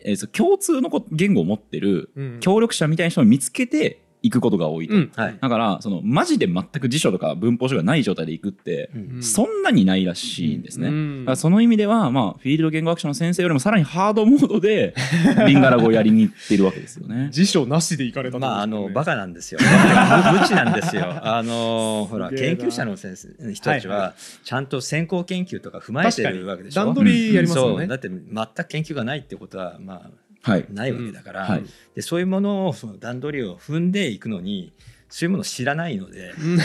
[0.00, 2.40] えー共通のこ言語を持ってるうん。
[2.40, 5.38] 協力者みたいな人を見つけて行くことが多いと、うんはい。
[5.40, 9.22] だからそのマジで全く辞書とか文法書がない状態で行くって、うん。
[9.22, 10.88] そんなにないらしいんですね。
[10.88, 11.20] うん。
[11.24, 14.94] だからその意味では、まあ、フィールド言語学者の先生よりもさらにハードモードで
[15.46, 17.28] リンガラ語をやりに行ってるわけですよね。
[17.30, 19.60] 辞書なしで行かれたってことまああのバカなんですよ。
[19.60, 19.66] 無
[20.40, 21.04] 無知なんですよ。
[21.22, 26.84] あのほら研究者の先生人たちはちゃんと先行研究とか踏まえてるわけでしょ。
[26.84, 27.78] 段取りやりますよね。
[27.78, 27.88] そう。
[27.88, 30.25] だって全く研究がないってことはまはいあ
[30.72, 31.64] ないわけだから、はい。
[31.94, 34.72] でそういうものをその段取りを踏んでいくのに
[35.08, 36.58] そういうものを知らないのでうん。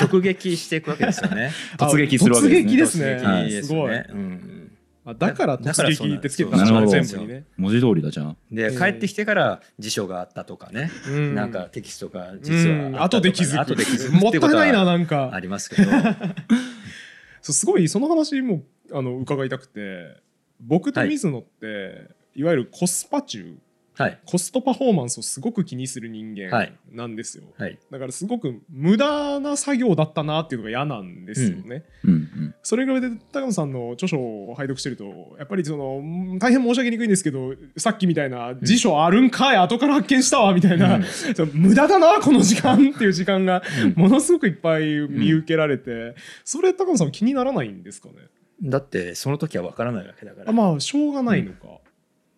[0.00, 1.50] 直撃していくわけですよね。
[1.78, 2.64] 突撃するわけですね。
[2.64, 3.04] 突撃ですね。
[3.22, 3.94] 突撃ですすごい。
[3.94, 4.72] うん。
[5.04, 6.86] あだから突撃ってつけてたなるほど。
[6.86, 8.36] 全部にね、文字通りだじゃあ。
[8.52, 11.34] でうん帰ってきてから辞書があったとかね、うん。
[11.34, 13.60] なんかテキストが実はあとで気づく。
[13.60, 15.36] 後で気づくもったいないなあなんか。
[15.40, 15.90] りますけど。
[17.42, 18.62] そうすごいその話も
[18.92, 20.20] あの伺いたくて。
[20.60, 23.56] 僕と水野って、い、わゆるコスパ中
[23.98, 24.18] はい。
[24.24, 26.72] コストパフォーマンスをすごく気にする人間はい。
[26.90, 27.78] なんですよ、はい。
[27.90, 32.54] だからすごく無駄な作業だったなっていうのが嫌なんですよね、うんうん。
[32.62, 35.04] それに比べて高野さんの著書を拝読してると
[35.38, 41.04] やっぱりそのうん大変申し上げにくいんですけどさっきみたいな辞書あるんかい後から発見したわみたいな、うん。
[41.52, 43.92] 無駄だなこの時間っていう時間がうん。
[44.00, 46.14] ものすごくいっぱい見受けられて、
[46.44, 48.14] それ高野さん気にならないんですかね？
[48.62, 50.48] だってその時は分からないわけだから。
[50.48, 51.80] あまあしょうがないのか、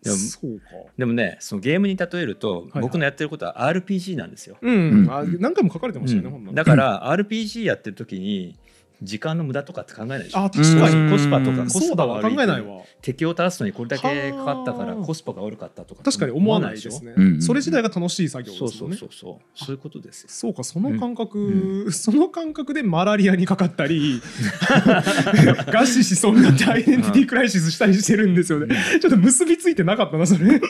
[0.02, 0.66] でもそうか。
[0.98, 5.10] でもねそのゲームに例えると、はい僕のやってることは RPG なんですよ、うん、うん。
[5.10, 6.54] あ何回も書かれてましたよね、うん。
[6.54, 8.56] だから RPG やってる時に
[9.02, 10.38] 時間の無駄とかって考えないでしょ？
[10.38, 10.96] あ確かに。
[10.96, 11.10] うん。
[11.10, 12.82] コスパとかコスそうだわパが悪い考えないわ。
[13.02, 15.04] 敵を倒すのにこれだけかかったからはあ。
[15.04, 18.66] コスパが悪かったとか確かに思わないですね、うんうんそれ自体が楽しい作業ですね。
[18.66, 19.64] うんそうそうそう。
[19.64, 20.28] そういうことですよ。
[20.30, 30.60] そうかその感覚、うその感覚でマラリアにかかったり 餓死しそうになってアイデンティティクライシスしたりしてるんですよね、ちょっと結びついてなかったなそれ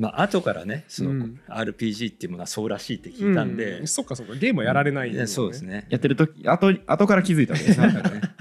[0.00, 1.40] まあ後からねその、うん。
[1.46, 3.86] RPG っていうものはそうらしいって聞いたんで、うん。
[3.86, 4.34] そっかそっか。
[4.34, 5.86] ゲームはやられないんだよねそうですね。
[5.90, 7.92] やってる時後後から気づいたわけですね。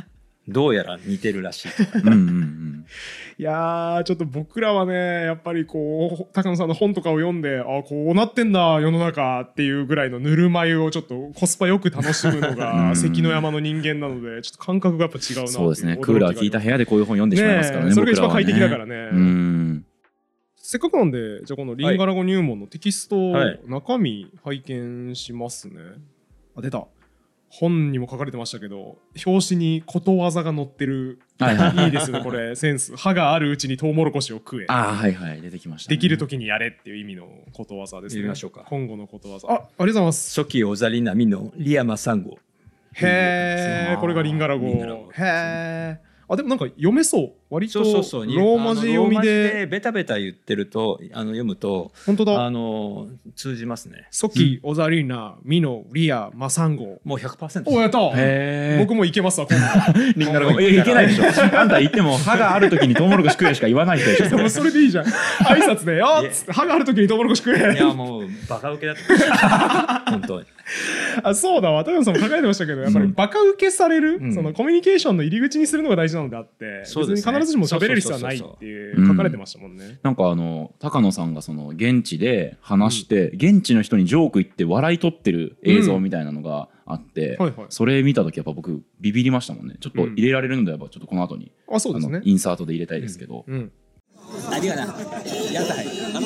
[0.47, 1.69] どうやら似てるらしい。
[1.69, 2.85] とかうんうんうん。
[3.37, 12.55] いやーちょっと僕らはねやっぱりこう高野さんの本とかを読んであこうなってんだ世の中っていうぐらいのぬるま湯をちょっとコスパよく楽しむのうん。
[12.55, 15.97] が関の山の人間なのでちょっと感覚がやっぱ違うなそうですね。
[15.97, 17.87] クーラー効いた部屋でこういう本読んでしまいますからね。
[17.87, 17.95] ねえ。
[17.95, 19.09] それが一番快適だからね。
[19.11, 19.85] うん。
[20.69, 25.79] せっかくなんでじゃあこのリンガラ語入門のテキスト、はい中身拝見しますね。
[26.55, 26.85] あ出た。
[27.49, 31.57] 本にも書かれてましたけど表紙にことわざが載ってる、はい。
[31.57, 32.53] はいいいですねこれ。
[32.55, 32.95] センス。
[32.95, 34.65] 歯があるうちにトウモロコシを食え。
[34.67, 35.41] ああはいはい。
[35.41, 35.97] 出てきましたね。
[35.97, 38.21] できる時にやれっていう意味のことわざですね。
[38.21, 39.47] 読みましょうか今後のことわざ。
[39.47, 40.39] あありがとうございます。
[40.39, 42.37] 初期オザリナミのリアマサンゴ。
[42.93, 56.99] へえこれがリンガラ語リンガラ語へえあでもなんか読めそう割とそうそうそうローマ字読みでベタベタ言ってるとあの読むと本当だあの通じますねソキ、オザリーナ、ミノ、リア、マサンゴ。
[57.03, 57.99] もう100%おやった。
[58.79, 59.47] 僕もいけますわ。
[60.15, 60.59] リンガラ語。
[60.59, 61.23] いけないでしょ。
[61.57, 64.29] あんた言っても歯がある時にトウモロコシ食えしか言わない人でしょ。
[64.29, 65.05] で もそれでいいじゃん。
[65.05, 67.75] 挨拶で、あっ歯がある時にトウモロコシ食いえ。
[67.75, 70.45] やもうバカウケだった 本当に
[71.23, 74.33] あそうだわ、高野さんも考えてましたけど、やっぱりバカ受けされる、うん。
[74.33, 77.33] そのコミュニケーションの入り口にするのが大事なのであって、そうですね。
[77.33, 79.99] 別に必ずしも喋れる必要はないっていう書かれてましたもんね。
[80.03, 87.65] なんかあの高野さんがその現地で話して、現地の人にジョーク言って笑い取ってる映像みたいなのがあって、はいはい。
[87.69, 89.75] それ見た時やっぱ僕ビビりましたもんね。
[89.79, 92.21] ちょっと入れられるのであればちょっっとこの後に、あ、そうですね。
[92.23, 93.57] インサートで入れたいですけど、うん。
[93.57, 93.71] Tadi
[94.49, 94.95] 何がな？
[95.51, 96.19] 屋台あ。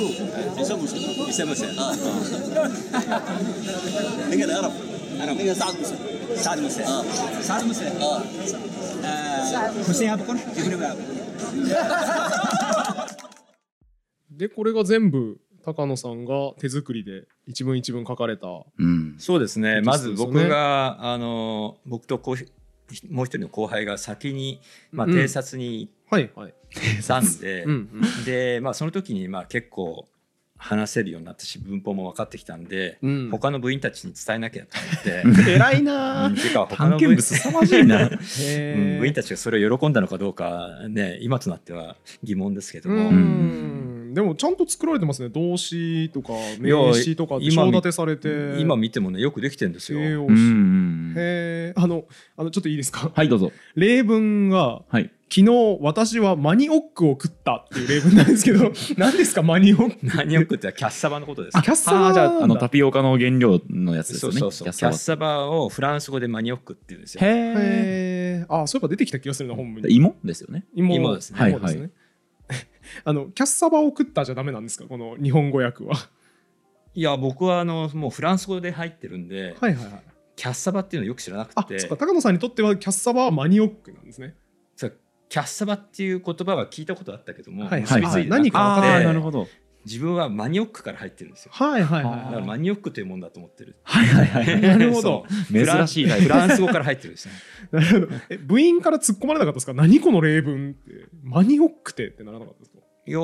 [1.70, 1.94] あ。
[12.76, 13.08] あ
[14.32, 18.48] でこれが全部高野さんが手作りで一文一文書かれた、
[19.18, 22.36] そうですね,まず僕があの僕とこう
[23.14, 24.60] もう一人の後輩が先に、
[24.92, 26.54] まあ、偵察に、うんはいはい、
[27.08, 28.26] たんで、うんうん。
[28.26, 30.08] で、まあ、その時にまあ結構
[30.58, 35.52] 話せるようになったし文法も分かってきたんで、うん他の部員たちに伝えなきゃと思って。
[35.52, 36.42] 偉いなうんぁ。
[36.42, 44.03] てか他の部員凄まじいな うん部員たたちがそれを喜んだのかどうかね今となっては疑問ですけどうも、ん。
[44.14, 45.30] でもちゃんと作られてますね。
[45.30, 48.56] 動詞とか名詞とか章立てされて。
[48.60, 50.00] 今見てもねよくできてるんですよ。
[50.00, 50.34] 形容詞。
[50.34, 51.74] んへえ。
[51.76, 52.06] あの、
[52.38, 53.12] あの、ちょっといいですか？
[53.14, 59.42] はいどうぞ例文が、はい昨日私はマニオックを食ったっていう例文なんですけど、 何ですか？
[59.42, 61.58] マニオック何を食ってキャッサバのことです。
[61.58, 64.74] あ、キャッサバじゃああのタピオカの原料のやつですよねそうそうそう。
[64.74, 67.22] キャッサバをフランス語でマニオックって言うんですよ。
[67.22, 68.46] バへえ。
[68.48, 69.96] あ、そういえば出てきた気がするな、本文に。
[69.96, 70.16] 芋？
[70.24, 71.90] ですよね芋芋ですね芋ですね。
[73.06, 74.86] あの、キャッサバを食ったじゃダメなんですか？
[74.86, 75.96] この日本語訳は。
[76.96, 80.04] いや僕はあのもうフランス語で入ってるんで、はいはいはい。
[80.36, 84.36] キャッサバっていうのをよく知らなくあ、て高野さんにとってはキャッサバはマニオックなんですね。
[85.30, 89.48] キャッサバっていう言葉は聞いたことあったけども、はい結びついてなくて何か分かってああなるほど
[89.86, 91.52] 自分はマニオックから入ってるんですよ。
[91.54, 93.76] はいはいだはからマニオックというもんだと思ってる。
[93.82, 97.34] はいはいはい なるほどそうフラン珍しいフランス語から入ってるんですね。
[97.74, 97.76] い。
[97.76, 98.22] なるほど。
[98.30, 99.74] え、部員から突っ込まれなかったですか？
[99.74, 101.06] 何この例文って。
[101.24, 102.83] マニオックってってならなかったですか？
[103.06, 103.20] いや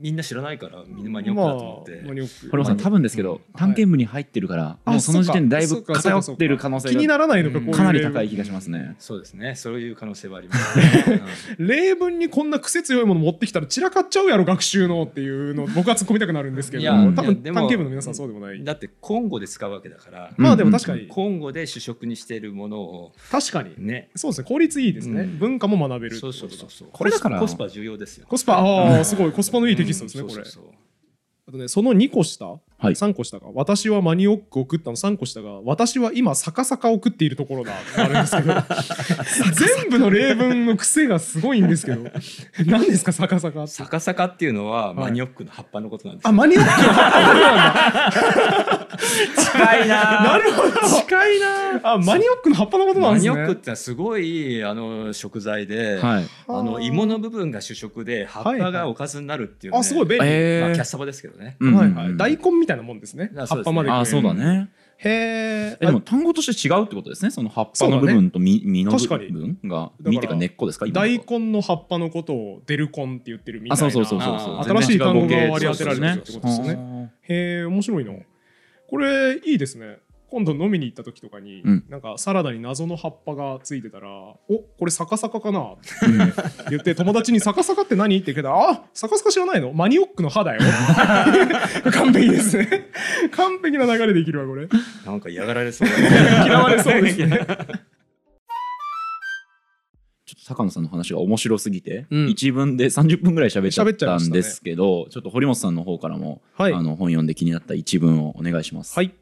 [0.00, 1.92] みんな知らないからみんなマニオックだと思って。
[1.92, 2.50] まあマニオック。
[2.50, 8.94] 堀本さん多分ですけど、探検部に入ってるから、あもうその時点でだいぶ偏ってる可能性気にがならないのか、かなり高い気がしますね。
[8.98, 11.22] そうですねそういう可能性はあります、ね
[11.58, 18.56] 例文にこんな癖強いもの持ってきたら散らかっちゃうやろ学習のっていうのを僕は突っ込みたくなるんですけどいや多分いや探でも検部の皆さんそうでもない。
[18.56, 21.06] うんだって今後で使うわけだから、まあでも確かに。
[21.08, 23.74] 今後で主食にしているものを確かに。
[23.78, 24.10] ね。
[24.14, 25.22] そうですね効率いいですね。
[25.22, 25.38] うん。
[25.38, 26.88] 文化も学べるそうそうそうそう。
[26.92, 27.40] これだから。
[27.40, 28.26] コスパコスパ重要ですよ。
[28.28, 29.32] コスパああすごい。
[29.32, 30.42] コスパのいいテキストですねこれ。
[31.48, 32.94] あとねその2個下はい。
[32.94, 34.96] 3個下が私はマニオックを食ったの。
[34.96, 37.72] 3個下が私は今逆さかを食っているところだ。
[37.72, 38.54] ってあるんですけど。
[39.78, 42.10] 全部の例文の癖がすごいんですけど。
[42.66, 43.72] 何ですか逆さかって。
[43.74, 44.96] 逆さかっていうのははい。
[44.96, 46.24] マニオックの葉っぱのことなんです。
[46.24, 47.20] よ、あマニオックの葉っぱ。
[47.20, 48.88] のことなんだ
[49.36, 50.22] 近いな。
[50.22, 50.70] なるほど。
[51.00, 51.92] 近いな。
[51.92, 53.30] あマニオックの葉っぱのことなんですね。
[53.30, 56.24] マニオックってすごいあの食材で、はい。
[56.48, 59.78] あの芋の部分が主食で葉っぱがおかずになるっていう、ね。
[59.78, 60.66] あすごい便利、えー。
[60.66, 63.30] まあ、キャッサバですけどね、うんはいはい、大根みたいなもんですね。
[63.34, 63.90] 葉っぱまで。
[63.90, 64.70] あそうだね。
[65.02, 67.30] へえでも単語として違うってことですね？
[67.30, 69.92] その葉っぱの部分と実実の部分が。
[70.00, 70.86] 実っていうか根っこですか？
[70.86, 73.86] 大根の葉っぱのことをデルコンって言ってるみたいな。
[73.86, 74.58] あそうそうそうそうそう。
[74.58, 78.12] あ新しい単語が割り当てられてるねってことですよねへえ面白いな。
[78.88, 79.98] これいいですね
[80.30, 81.84] 今度飲みに行った時とかに、うん。
[81.88, 84.08] なんかサラダに謎の葉っぱがついてたら
[84.48, 85.80] 「おこれ逆さかかな?」って
[86.70, 89.72] 言って友達に「逆さかって何?」って聞いたら「あ逆さか知らないの？
[89.72, 90.60] マニオックの葉だよ」
[91.92, 92.90] 完璧ですね。
[93.32, 94.68] 完璧な流れできるわこれ。
[95.04, 95.88] なんか嫌がられそう。
[95.88, 97.46] だね嫌われそうですね。
[100.26, 102.28] ちょっと高野さんの話が面白すぎて、うん。
[102.28, 104.28] 一文で30分ぐらい喋っちゃ喋っちゃいましたね。
[104.28, 106.72] ったんですけど、ちょっと堀本さんの方からも、はい。
[106.72, 108.94] あの本読んで気になった一文をお願いします。
[108.94, 109.12] はい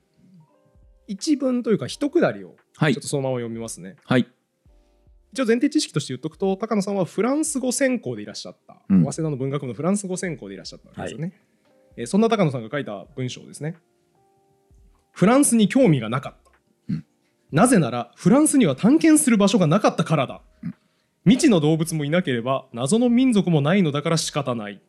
[1.09, 2.95] 一文というか一くだりをはい。
[2.95, 4.29] ちょっとそのまま読みますね、はい。
[5.33, 9.03] 一応前提知識として言っとくと高野さんはフランス語専攻でいらっしゃった、うん。
[9.03, 11.33] 早稲田の文学部のフランス語専攻でいらっしゃったわけですよね、
[11.97, 13.75] えーそんな高野さんが書いた文章ですね。
[15.11, 16.53] フランスに興味がなかった、
[16.91, 17.05] うん。
[17.51, 20.43] なぜならフランスには探検する場所がなかったからだ、
[21.25, 24.81] 未知の動物もいなければ謎の民族もないのだから仕方ない。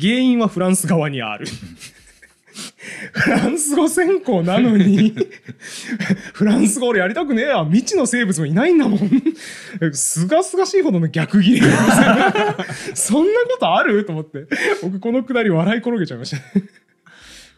[0.00, 1.46] 原因はフランス側にある
[3.12, 5.14] フランス語専攻なのに。
[6.32, 9.00] フランス語俺やりたくねえや未知の生物もいないんだもん。
[9.92, 11.66] すがすがしいほどの逆ギレ
[12.94, 14.04] そんなことある？
[14.04, 14.46] と思って。
[14.82, 16.38] 僕このくだり笑い転げちゃいました。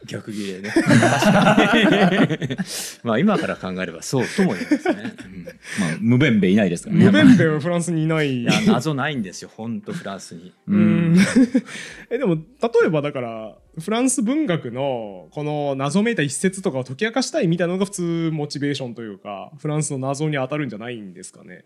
[0.06, 0.72] 逆ギレね。
[3.04, 5.44] まあ今から考えればそうとも言えますね、うん。
[5.44, 5.54] まあ
[6.00, 7.04] 無弁べいないですからね。
[7.04, 8.42] ムベンベはフランスにいない。
[8.42, 9.50] いや謎ないんですよ。
[9.54, 10.52] 本当フランスに。
[10.68, 11.18] ううんん。
[12.10, 12.42] えでも例
[12.86, 21.64] えばだからフランス文学のこの謎めいた一節とかを解き明かしたいみたいなのが普通モチベーションというかフランスの謎に当たるんじゃないんですかね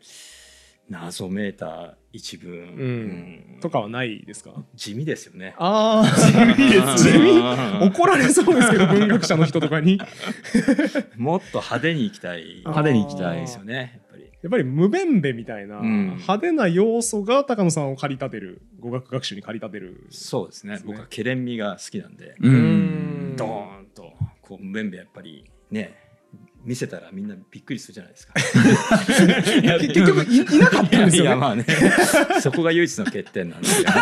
[0.90, 3.58] 謎めいた一文、うん。
[3.60, 4.52] とかはないですか？
[4.74, 5.54] 地味ですよね。
[5.58, 7.86] ああ地味です地味？
[7.86, 9.98] 怒られそうですけど文学者の人とかに。
[11.16, 12.56] もっと派手にいきたい。
[12.60, 14.00] 派手にいきたいですよね
[14.42, 14.64] やっぱり。
[14.64, 16.04] 無弁べみたいなうん。
[16.16, 20.06] 派手な要素が高野さんを駆り立てる語学学習に駆り立てる。
[20.10, 20.78] そうですね。
[20.84, 23.32] 僕はケレン味が好きなんで、ううん。
[23.32, 24.12] んドーンと。
[24.42, 25.94] こうムベンベやっぱりね
[26.64, 28.34] 見せたらみんなびっくりするじゃないですか。
[29.80, 31.28] 結局いいなかったんですよね。
[31.28, 31.66] いやまあね。
[32.40, 33.94] そこが唯一の欠点なんですよ、 ね。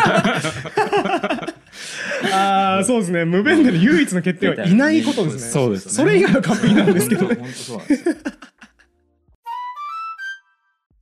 [2.31, 3.25] ああそうですね。
[3.25, 5.41] 無弁べの唯一の欠点はいないことですね。
[5.41, 5.91] そうですね。
[5.91, 8.15] それ以外は完璧なんですけど本当本当そうなんですよ。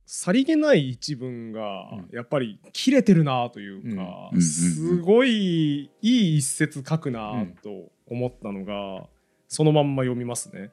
[0.04, 2.08] さりげない一文がうん。
[2.12, 4.42] やっぱり切れてるなというか、うん。
[4.42, 9.06] すごいいい一節書くなと思ったのが、
[9.48, 10.70] そのまんま読みますね。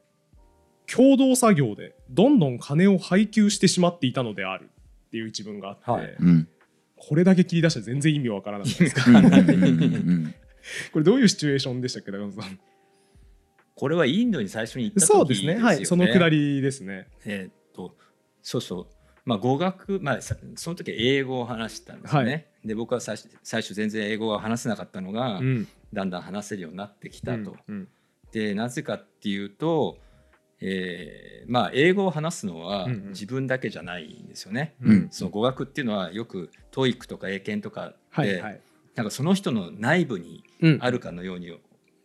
[0.91, 4.69] 共同作業でどんどん金を配給してしまっていたのである。
[5.07, 6.15] っていう一文があって、はい。
[6.19, 6.47] うん。
[6.95, 8.83] これだけ切り出したら全然意味わからなかった。
[8.83, 9.17] ですかうん。
[9.17, 9.23] うん。
[9.23, 9.33] うん。
[9.33, 10.35] うん。
[10.91, 12.59] これどういうシチュエーションでしたっけ高野さん。
[13.75, 16.55] これはインドに最初に行った時そうですねはいそのくだり。
[16.55, 17.95] りですねえーっと
[18.43, 18.87] そうそう。
[19.25, 22.01] まあ語学まあさその時英語を話したん。
[22.01, 22.47] ですよね。
[22.61, 25.67] はで僕は最初最初全然英語が話せなかったのが、うん。
[25.93, 26.09] だん。
[26.09, 26.21] だん。
[26.21, 27.55] 話せるようになってきたと。
[27.67, 27.87] うん。
[28.31, 29.97] でなぜかっていうと、
[30.61, 33.09] えーまあ英語を話すのはうんうん。
[33.09, 34.75] 自分だけじゃないんですよね。
[34.83, 35.07] うん。
[35.09, 38.61] その語学っていうのはよく TOEIC とか英検とかで、はいはい。
[38.95, 40.77] なんかその人の内部にうん。
[40.81, 41.57] あるかのように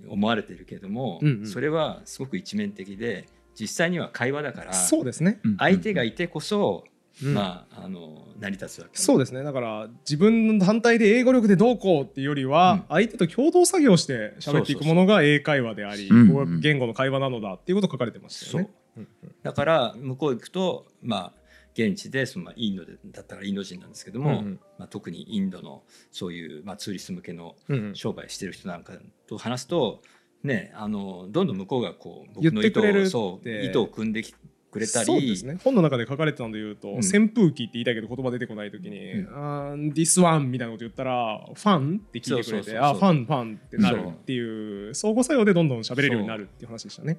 [0.09, 1.47] 思われてるけれども、うんうん。
[1.47, 3.27] それはすごく一面的で
[3.59, 5.57] 実際には会話だからそうですね、うん。
[5.59, 9.43] 相手がいてこそ、うんまああの成り立つわけそうですね。
[9.43, 12.85] だから自分の単体で英語力でどうこうっていうよりは、うん。
[12.89, 18.75] 相手と共同作業して喋っていくものが英会話であり語学言語の会話なのだっていうこと書かれてましたそうよね。
[18.97, 19.01] う。
[19.01, 19.09] ん
[19.43, 21.33] だから向こう行くとまあ
[21.75, 24.61] 現地でそのまあインドでだったらインド人なんですけども、うんうん。
[24.79, 27.55] まあ、特にインドのそういう、まあ、ツーリスト向けの
[27.95, 28.95] 商売してる人なんか
[29.27, 30.03] と話すと、
[30.43, 33.07] ね、あのどんどん向こうがこう言僕の意図ってくれるって。
[33.09, 34.35] をそう意図を組んでき
[34.75, 35.07] くれたり。
[35.07, 35.59] そうですね。
[35.63, 36.97] 本の中で書かれてたので言うと、ん。
[36.99, 42.83] 扇風機って言いたいけど言葉出てこない時にうん「あー This one」みたいなこと言ったら「ファン?」って聞いてくれて「そうそうそうそう。
[42.83, 47.19] あファンファン」ってなるっていう相互作用でどんどん喋れるようになるっていう話でしたね。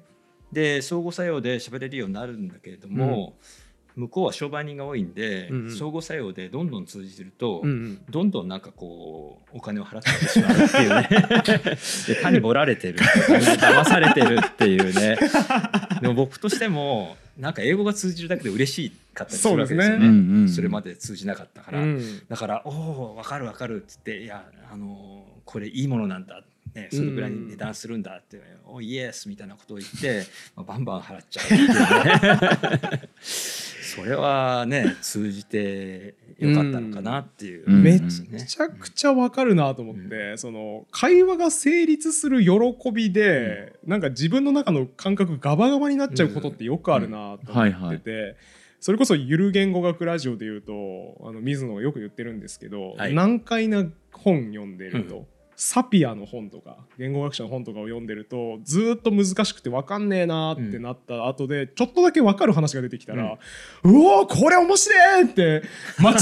[0.52, 3.36] で相互作用で喋れるようになるんだけれども、
[3.96, 5.70] 向こうは商売人が多いんで、うんうん。
[5.70, 8.00] 相互作用でどんどん通じると、うんうん。
[8.10, 11.08] どんどんなんかこうお金を払ってしまうっていうね。
[12.06, 15.16] で単にぼられてる騙されてるっていうね。
[16.02, 26.42] でも僕としてもなんか英語が通じるだけで嬉しかったりするわけですよねねうんうんそれまで通じなかったから、うんだから「おお分かる分かる」っつって「いやあのこれいいものなんだ」
[26.74, 33.08] ね、そのぐらいに値段するんだって「おイエス」みたいなことを言って、まあ、バンバン払っちゃうっていうね
[33.96, 37.82] それはね通じてよかったのかなっていう、うん。
[37.82, 38.08] めね
[38.46, 48.36] ちゃくちゃわかるなと思って、その会話が成立する喜びで、なんか自分の中の感覚ガバガバになっちゃうことってよくあるなと思ってて、
[48.80, 50.72] それこそゆる言語学ラジオで言うと
[51.26, 53.14] あの水野がよく言ってるんですけど、はい。
[53.14, 55.26] 難解な本読んでると。
[55.56, 63.38] うサピアの本とか言語学者の本とかを読んでるとずーっと難しくて分かんねえなーってなった後で、ちょっとだけ分かる話が出てきたら、
[63.82, 65.62] うおーこれ面白いって
[65.98, 66.18] 間違っ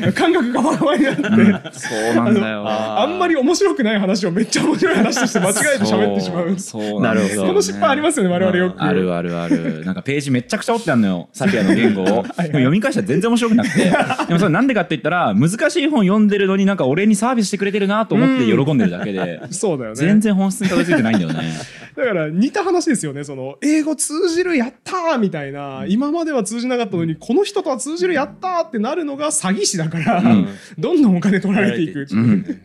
[0.00, 6.58] た感覚がバラバラになって、そうなんだよあんまり面白くない話をめっちゃ面白い話として間違えて喋ってしまう。
[6.58, 8.82] そうそうなるほどこの失敗ありますよね我々よく。
[8.82, 9.84] あるあるある。
[9.84, 12.06] なんかページめっちゃくちゃ折ってあるのよ サピアの言語を。
[12.06, 13.84] でも読み返したら全然面白くなくて。
[14.28, 19.96] でもそれなんでかって言ったら難しい本読んでるのになんか俺にサービスしてくれてるなと思って喜んでるだけで そうだよね。
[19.96, 21.52] 全然本質にたどり着いてないんだよね。
[21.96, 23.24] だから似た話ですよね。
[23.24, 30.48] その英語通じるやったーみたいな、今までは通じなかったのにこの人とは通じるやったーってなるのが詐欺師だから、うん。
[30.78, 32.60] どんどんお金取られていく、うん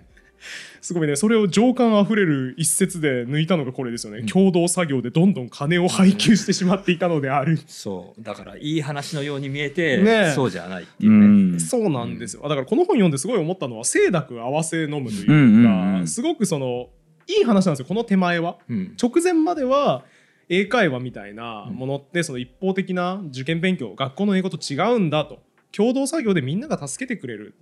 [0.86, 1.15] すごいね。
[1.15, 8.21] それを情感あふれる一節で抜いたのがこれですよね、共同作業でどんどん金を配給してしまっていたのである、そう。
[8.21, 10.32] だからいい話のように見えて、ねえ。
[10.36, 11.12] そうじゃないっていう。
[11.12, 11.19] う
[11.52, 11.60] ね、ん。
[11.60, 12.43] そうなんですよ。
[12.43, 15.39] だからこの本読んですごい思ったのは清濁合わせ飲むというか、うん。
[15.39, 16.89] うんうんすごくその
[17.26, 18.58] いい話なんですよこの手前は。
[18.69, 18.95] うん。
[19.02, 20.04] 直前までは
[20.50, 25.39] 英会話みたいなものってその一方的な受験勉強学校の英語と違うんだと
[25.76, 27.56] 共同作業でみんなが助けてくれる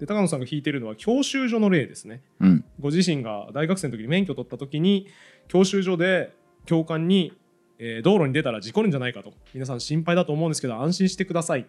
[0.00, 2.22] で高野さんが引いてるのは教習所の例ですね。
[2.40, 2.64] うん。
[2.80, 5.06] ご自身が大学生の時に免許を取った時に
[5.46, 6.34] 教習所で
[6.64, 7.34] 教官に、
[7.78, 9.34] えー道路に出たら事故るんじゃないかと。
[9.52, 11.66] 皆さん心配だと思うんですけど安心してください。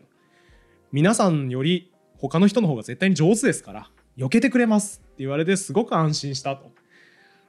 [0.94, 5.02] 皆さんより他の人の方が絶対に上手ですから避けてくれます。
[5.04, 6.72] って言われてすごく安心したと。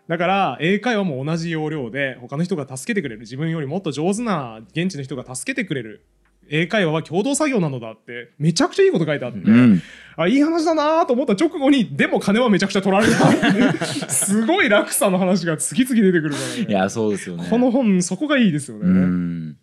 [0.09, 3.21] だから英会話も同じ要領で他の人が助けてくれる。
[3.21, 6.05] 自分よりもっと上手な現地の人が助けてくれる
[6.49, 9.83] 英会話は共同作業なのだってめちゃくちゃいいこと書いてあって、うん。
[10.17, 13.79] あいい話だなと思った直後にでも金はめちゃくちゃ取られた
[14.11, 16.67] すごい落差の話が次々出てくるからね。
[16.69, 17.47] いやそうですよね。
[17.49, 19.57] この本そこがいいですよね、うん。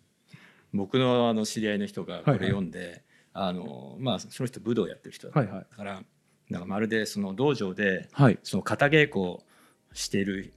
[0.72, 3.02] 僕のあの知り合いの人がこれ読んで、
[3.32, 5.76] あのまあその人武道やってる人だったはいはい。
[5.76, 6.02] から、
[6.48, 8.38] なんかまるでその道場ではい。
[8.42, 9.44] その型稽古を
[9.92, 10.52] している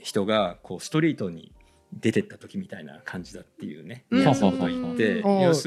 [0.00, 1.52] 人がこうストリートに
[1.92, 4.22] 出てった時みたいな感じだっていうね、うん。
[4.22, 4.42] 要す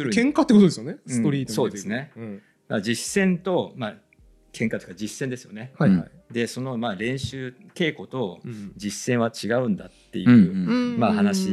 [0.03, 0.97] るに喧嘩ってことですよね。
[1.05, 2.11] うんストリートそうですね。
[2.81, 3.95] 実践とまあ
[4.53, 5.71] 喧嘩というか実践ですよね。
[5.77, 5.95] はい。
[5.95, 8.73] はい、でそのまあ練習稽古とうん。
[8.75, 10.99] 実践は違うんだっていう、うんうん。
[10.99, 11.47] まあうん話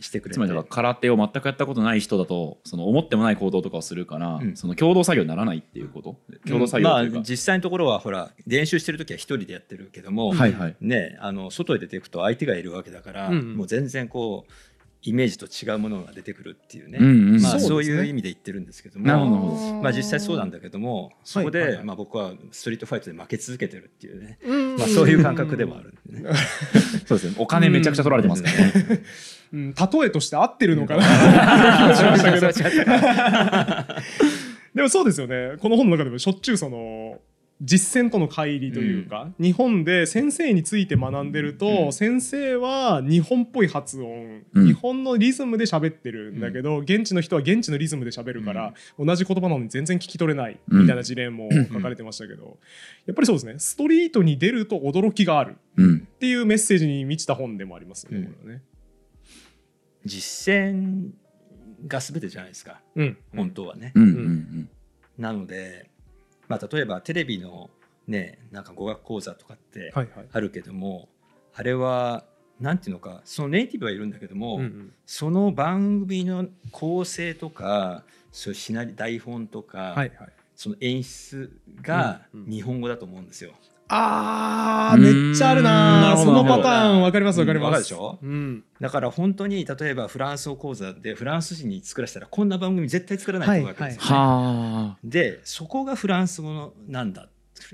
[0.00, 0.34] してくれて。
[0.34, 4.56] つまりだから空手を全くやったことない人だとその思ってもない行動とかをするから、うん。
[4.56, 10.76] その共同作業にならないっていうこと共同作業まあというか、実際のところはほら練習してる時は一人でやってるけども、はいはい。
[10.80, 13.56] ねあの外へ出ていくと相手がいるわけだから、うんうん。
[13.56, 14.52] もう全然こう
[15.02, 17.42] イメージと違うものが出てくるっていうね、うんうん。
[17.42, 19.06] まあそういう意味で言ってるんですけども。
[19.06, 19.30] なるほど。
[19.30, 24.76] なるほどまあ実際そうなんだけどもそこで、まあ僕はストリートファイトで負け続けてるっていうね、うん。
[24.76, 26.30] まあそういう感覚でもあるんでね。
[27.06, 27.36] そうですね。
[27.38, 29.02] お金めちゃくちゃ取られてますからね、
[29.52, 31.02] うん、例えとして合ってるのかな。
[31.96, 32.84] 気もしましたけど。
[34.74, 35.56] でもそうですよね。
[35.60, 37.20] この本の中でもしょっちゅうその
[37.60, 41.92] 実践との乖離というか、日本で先生について学んでると、うん。
[41.92, 44.66] 先生は日本っぽい発音、うん。
[44.66, 52.58] 日本のリズムで喋ってるんだけど、現地の人は現地のリズムで喋るから、同じ言葉なのに全然聞き取れないみたいな事例も書かれてましたけど、
[53.06, 53.54] やっぱりそうですね。
[53.58, 55.96] ストリートに出ると驚きがあるうん。
[55.96, 58.18] っていうメッセージに満ちた本でもありますよね。
[58.18, 58.24] うん。
[58.26, 58.62] これはね。
[60.04, 61.10] 実践
[61.88, 62.80] が全てじゃないですか。
[62.94, 63.18] うん。
[63.34, 63.90] 本当はね。
[63.96, 64.02] うん。
[64.02, 64.68] うん。
[65.18, 65.90] なので、
[66.48, 67.70] まあ、例えばテレビの
[68.06, 70.26] ねなんか語学講座とかってはいはい。
[70.32, 71.08] あるけども、
[71.54, 72.24] あれは
[72.60, 74.92] なんていうのかそのネイティブはいるんだけども、うんうん。
[75.06, 80.10] その番組の構成とかそういうシナリ台本とか、はいはい。
[80.56, 82.50] その演出がうんうん。
[82.50, 83.52] 日本語だと思うんですよ。
[83.88, 86.16] あーめっちゃあるなー。
[86.16, 87.66] そのパターンわかりますわかります。
[87.66, 88.18] わかるでしょ？
[88.22, 88.64] うん。
[88.80, 94.08] だから本当に例えばフランス語講座でフランス人に作らせたらこんな番組絶対作らないと思うわけですよね。
[94.08, 97.28] はあでそこがフランス語のなんだ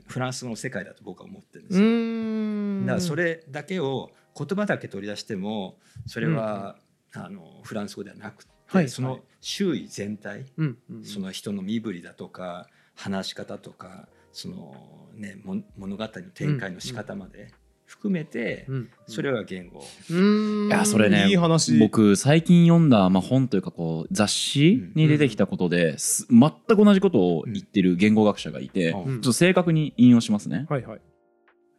[0.07, 2.87] フランス語の世界だと僕は思ってるんでうすよ。
[2.87, 6.77] だからそれだけを言葉だけ取り出してもそれは、
[7.15, 8.89] あのフランス語ではなくて、はい。
[8.89, 11.05] その周囲全体、うんうん。
[11.05, 14.75] その人の身振りだとか話し方とかその、
[15.15, 17.53] ね、も物語の展開の仕方まで
[17.87, 19.81] 含めて、うんそれは言語、
[20.11, 21.79] いやそれねいい話。
[21.79, 29.05] 僕最近読んだ、まあ、本というかこう雑誌に出てきたことです全く同じことを言ってる言語学者がいて、うん。
[29.05, 30.67] ちょっと正確に引用しますね。
[30.69, 31.01] はいはい。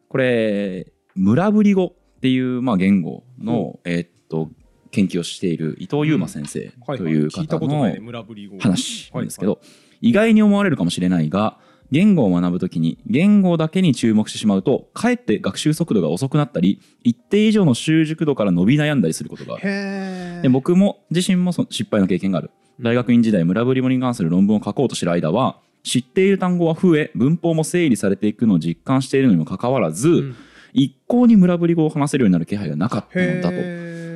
[0.08, 4.50] これ村ぶり語っていう、まあ、言語の、えーっと
[4.92, 8.58] 研究をしている伊藤優馬先生という聞いた方のことないね村ぶり語。
[8.58, 9.60] 話なんですけど、
[10.00, 11.58] 意外に思われるかもしれないが
[11.90, 19.62] 言語を学ぶときに言語だけに注目してしまうとかえって学習速度が遅くなったり一定以上の習熟度から伸び悩んだりすることがある。
[19.66, 22.50] へで僕も自身もその失敗の経験がある。
[22.80, 30.36] 大学院時代村ぶり語に関する論文を書こうとしている間は知っている単語は増え文法も整理されていくのを実感しているのにもかかわらず、ん。
[30.72, 33.56] 一向に村ぶり語を話せるようになる気配がなかったのだと。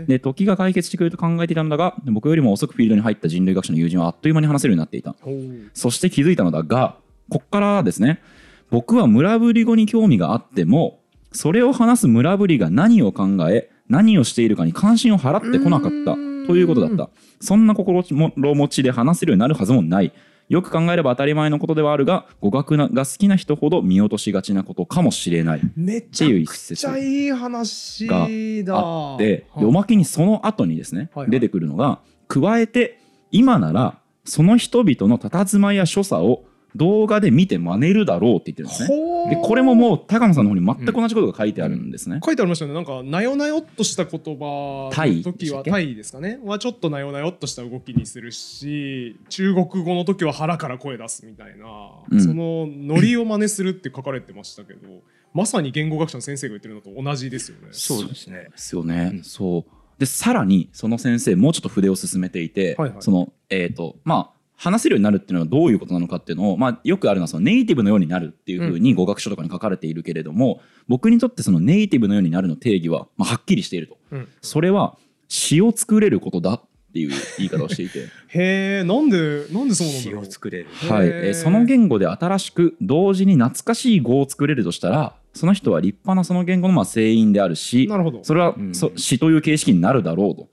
[0.06, 5.14] で時が解決してくれると考えていたのだが僕よりも遅くフィールドに入った人類学者の友人はあっという間に話せるようになっていた。
[5.72, 6.96] そして気づいたのだが
[7.30, 8.20] こっからですね。
[8.70, 11.00] 僕は村ぶり語に興味があっても
[11.32, 16.14] それを話す村ぶりが何を考え何をしているかに関心を払ってこなかった
[16.46, 17.08] ということだった。
[17.40, 20.12] そんな心持ちで話せるようになるはずもない。
[20.48, 25.60] よく考えれば当たり前のことではあるが語学が好きな人ほど見落としがちなことかもしれない。
[25.60, 28.06] っていう一く節ちゃいい話
[28.64, 28.78] だ。
[28.78, 31.30] あっておまけにその後にですね、はいはい。
[31.30, 32.98] 出てくるのが加えて
[33.30, 36.44] 今ならその人々の佇まいや所作を
[36.76, 39.30] 動画で見て真似るだろうって言ってるんですね。
[39.30, 42.20] でこれももう高野さんの方に全く同じことが書いてあるんですね。
[42.24, 51.66] 書いてありましたねなんかなよなよっとした言葉タイの時はタイですかねはちょっとなよなよっとした動きにするし中国語の時は腹から声出すみたいな、
[52.10, 54.88] うんそのノリを真似するって書かれてましたけど
[55.32, 57.68] まさに言語学者の先生が言ってるのと同じですよね。
[57.70, 58.48] そうですね。
[58.50, 59.10] ですよね。
[59.14, 59.64] うんそう
[60.00, 73.96] でさらにその先生もうちょっと筆を進めていて、はいはいそのえっ、とまあ話せるようになるっていうのはどういうことなのかっていうのを、まあ、よくあるのはそのネイティブのようになるっていうふうに語学書とかに書かれているけれども、僕にとってそのネイティブのようになるの定義は、まあ、はっきりしていると。
[74.10, 74.28] うん。
[74.42, 74.98] それは
[75.28, 80.22] 詩を作れることだっていう言い方をしていて、 へえなんでなんでそうなんだ詩ろう。
[80.22, 80.66] を作れる。
[80.90, 81.06] はい。
[81.06, 88.24] えーその言語で新しく同時に懐かしい語を作れるとしたらその人は立派なその言語のまあ聖員であるしなるほど。
[88.24, 88.74] それは、うん。
[88.74, 90.48] そ詩という形式になるだろうと。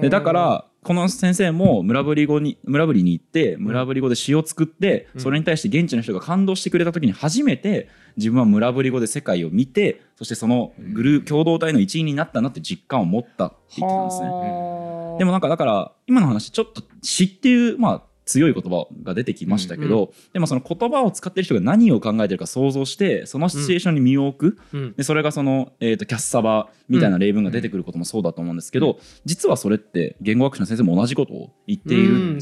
[0.00, 5.20] でだからこの先生も村ぶり語に村ぶりに行って村ぶり語で詩を作って、うん。
[5.20, 14.28] それに対して現地の人が感動してくれた時に初めて自分は村ぶり語で世界を見てそしてそのグルー共同体の一員になったなって実感を持ったって言ってたんですね。
[14.28, 15.18] はあ。
[15.18, 24.94] でもなんかだから今の話ちょっと詩っていうまあ強い言葉が出てきましたけど、でもその言葉を使ってる人が何を考えてるか想像してそのシチュエーションに身を置く、うん。
[24.94, 32.40] でそれがその、えー、とキャッサバみたいな例文が出てくることもそうだと思うんですけど、実はそれって言語学者の先生も同じことを言っているんで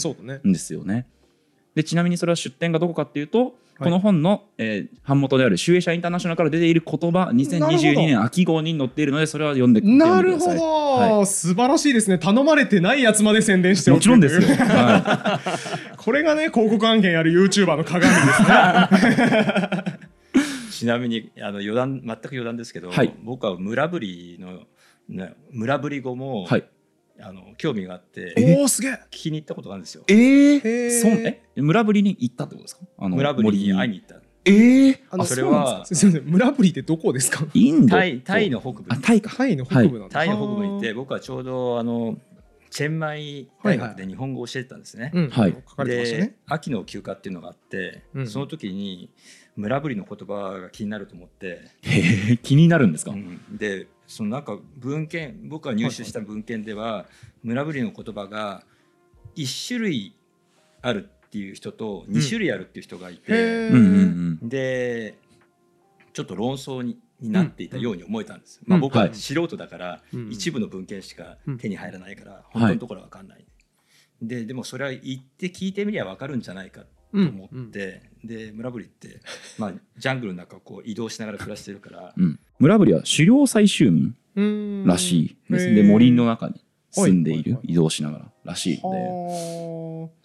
[0.58, 1.06] すよね。
[1.74, 10.54] でちなみにそれは出典がどこかっていうと、はいこの本の、えー版元である集英社インターナショナルから出ている言葉2022年秋号に載っているのでそれは読んでな読んでるほ。
[10.54, 14.42] ど、は素晴らしいですね頼まれてないやつまで宣伝しておくもちろんですよ。
[14.42, 15.40] は
[15.98, 19.98] これがね広告案件やる YouTuber の鏡ですね
[20.70, 24.60] ちなみにあの余談全く余談ですけど、はい僕は村ぶりの
[25.08, 26.50] ね村ぶり語も、い。
[26.50, 26.64] はい。
[27.20, 28.92] あの興味があっておおすげえ。
[29.06, 30.04] 聞きに行ったことがあるんですよ。
[30.08, 32.82] えー、そうえ村ぶりに行ったってことですか？
[32.98, 34.16] あの村ぶりに会いに行った。
[34.46, 36.24] えー、あそれはすかすいません。
[36.24, 37.46] 村ぶりってどこですか？
[37.54, 37.88] インド。
[37.88, 38.84] とタイタイの北部。
[38.88, 39.34] あタイか。
[39.36, 40.12] タイの北部なんだ。
[40.12, 42.18] タイの北部にいて僕はちょうどあの
[42.70, 45.12] チェンマイ大学で日本語を教えてたんですね。
[45.14, 45.30] うん。
[45.30, 45.52] はい。
[45.52, 48.26] 書かれてましたでね秋の休暇っていうのがあって、うん。
[48.26, 49.08] その時に
[49.56, 53.12] 村ぶりの言葉が気になると思って、へえ気になるんですか？
[53.12, 53.40] うん。
[53.56, 57.06] でそのなんか文献僕が入手した文献では
[57.42, 58.62] 村ぶりの言葉が
[59.36, 60.14] 1種類
[60.82, 64.38] あるっていう人と2種類あるっていう人がいて、うん。
[64.48, 65.18] で
[66.12, 69.14] ちょっと論争にになっていたように思えたんです、うんまあ、僕ははい。
[69.14, 72.60] 素人だからうん一部の文献しか手に入らないからうん。
[72.60, 73.44] 本当のところは分かんない、
[74.20, 76.84] ででもそれは言って聞いてみりゃ分かるんじゃないか
[77.14, 79.20] と思って、で村ぶりって、
[79.58, 86.60] まあ、ジャングルの中をこう移動しながら暮らしてるからうん、村ぶりは狩猟採集民うんらしいです、で森の中に
[86.90, 88.80] 住んでいる、移動しながららしい。
[88.82, 90.24] ので、はあ。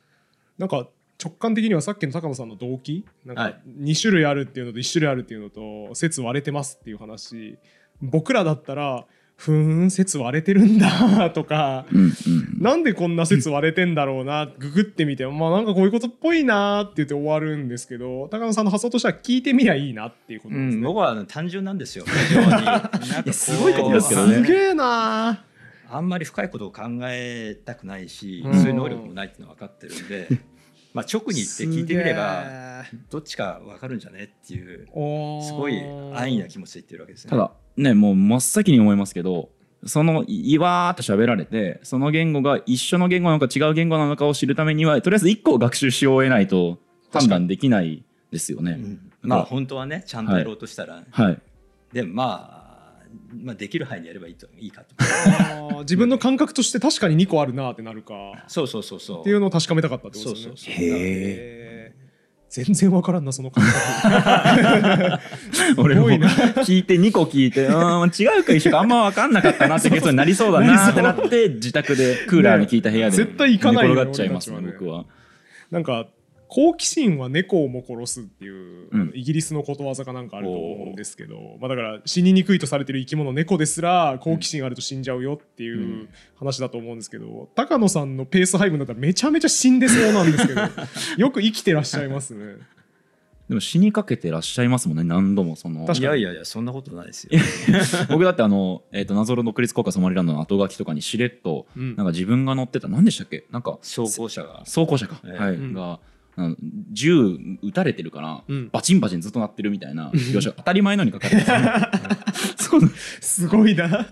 [0.58, 0.90] なんか
[1.24, 3.06] 直感的にはさっきの高野さんの動機？
[3.26, 3.62] なんかはい。
[3.82, 7.58] 2種類あるっていうのと1種類あるっていうのと説割れてますっていう話。
[8.02, 9.06] 僕らだったら
[9.40, 12.12] ふーん説割れてるんだとかうんうん。
[12.60, 20.76] なんでこんな説割れてんだろうなググってみてまあなんかこういうことっぽいなって言って終わるんですけど高野さんの発想としては聞いてみりゃいいなっていうことですね。
[20.76, 22.04] うん僕は単純なんですよ。
[23.32, 24.36] すごいことですけどね。
[24.36, 25.46] すげえな
[25.90, 28.54] あんまり深いことを考えたくないし、うん。
[28.56, 30.28] そういう能力もないっていうのは分かってるんで
[31.00, 34.88] まあ直に行って聞いてみればどっちか分かるんじゃねっていう
[35.42, 37.30] すすごい安易な気持ちで言ってるわけですね。
[37.30, 39.50] ただねもう真っ先に思いますけど
[39.86, 46.80] そのいわーっと喋られてその言語が一緒の言語なのか違う言語なのかを知るためにはとりあえず1個を学習し終えないと
[47.14, 48.74] 判断できないですよね。
[48.74, 49.12] うん。
[49.22, 51.42] まあ本当はねちゃんとやろうとしたら、はい、
[51.94, 52.24] でもま
[52.56, 52.59] あ
[53.34, 55.80] まあできる範囲でやればいいといいかと。
[55.82, 58.14] 自分の感覚として確かに2個あるなってなるか。
[58.48, 59.22] そうそうそうそう。
[59.22, 60.54] っていうのを確かめたかったってことですね。
[60.54, 60.86] そうそうそう。
[60.86, 60.96] へー。
[60.96, 62.10] へー。
[62.50, 63.32] 全然わからんな。
[63.32, 65.20] その感覚。
[65.78, 74.62] 俺も聞いて2個聞いてうん違うか一緒かあんま分かんなかったなって結論に なりそうだなってなって自宅でクーラーに効いた部屋で絶対行かないよ寝転がっちゃいますね。
[74.62, 75.06] 僕は。
[75.70, 76.08] なんか
[76.50, 90.62] 好奇心は猫をも殺すっていう、うんイギリスのことわざかなんかあると思うんですけど、まあ、だから死ににくいとされてる生き物猫ですら好奇心あると死んじゃうよっていううん話だと思うんですけど、高野さんのペース配分だったらめちゃめちゃ死んでそうなんですけど
[91.18, 92.58] よく生きてらっしゃいますね。
[93.50, 95.86] でも死にかけてらっしゃいますもんね何度もその。
[95.88, 97.32] 確かいやいやいやそんなことないですよ。
[98.10, 101.96] 僕だってあの、えー、と謎の独立国家ソマリランドの後書きとかにしれっと、うん。
[101.96, 103.46] なんか自分が乗ってた何でしたっけ？
[103.50, 104.62] なんか走行車が。
[104.66, 105.38] 装甲車か、ええ。
[105.38, 105.56] はい。
[105.56, 105.74] うん。
[105.74, 106.00] が
[106.92, 108.70] 銃撃たれてるから、うん。
[108.72, 111.52] バチンバチンずっと鳴ってるみたいな描写が当たり前のように書かれてて
[112.64, 112.82] そう。
[113.22, 114.08] すごいな。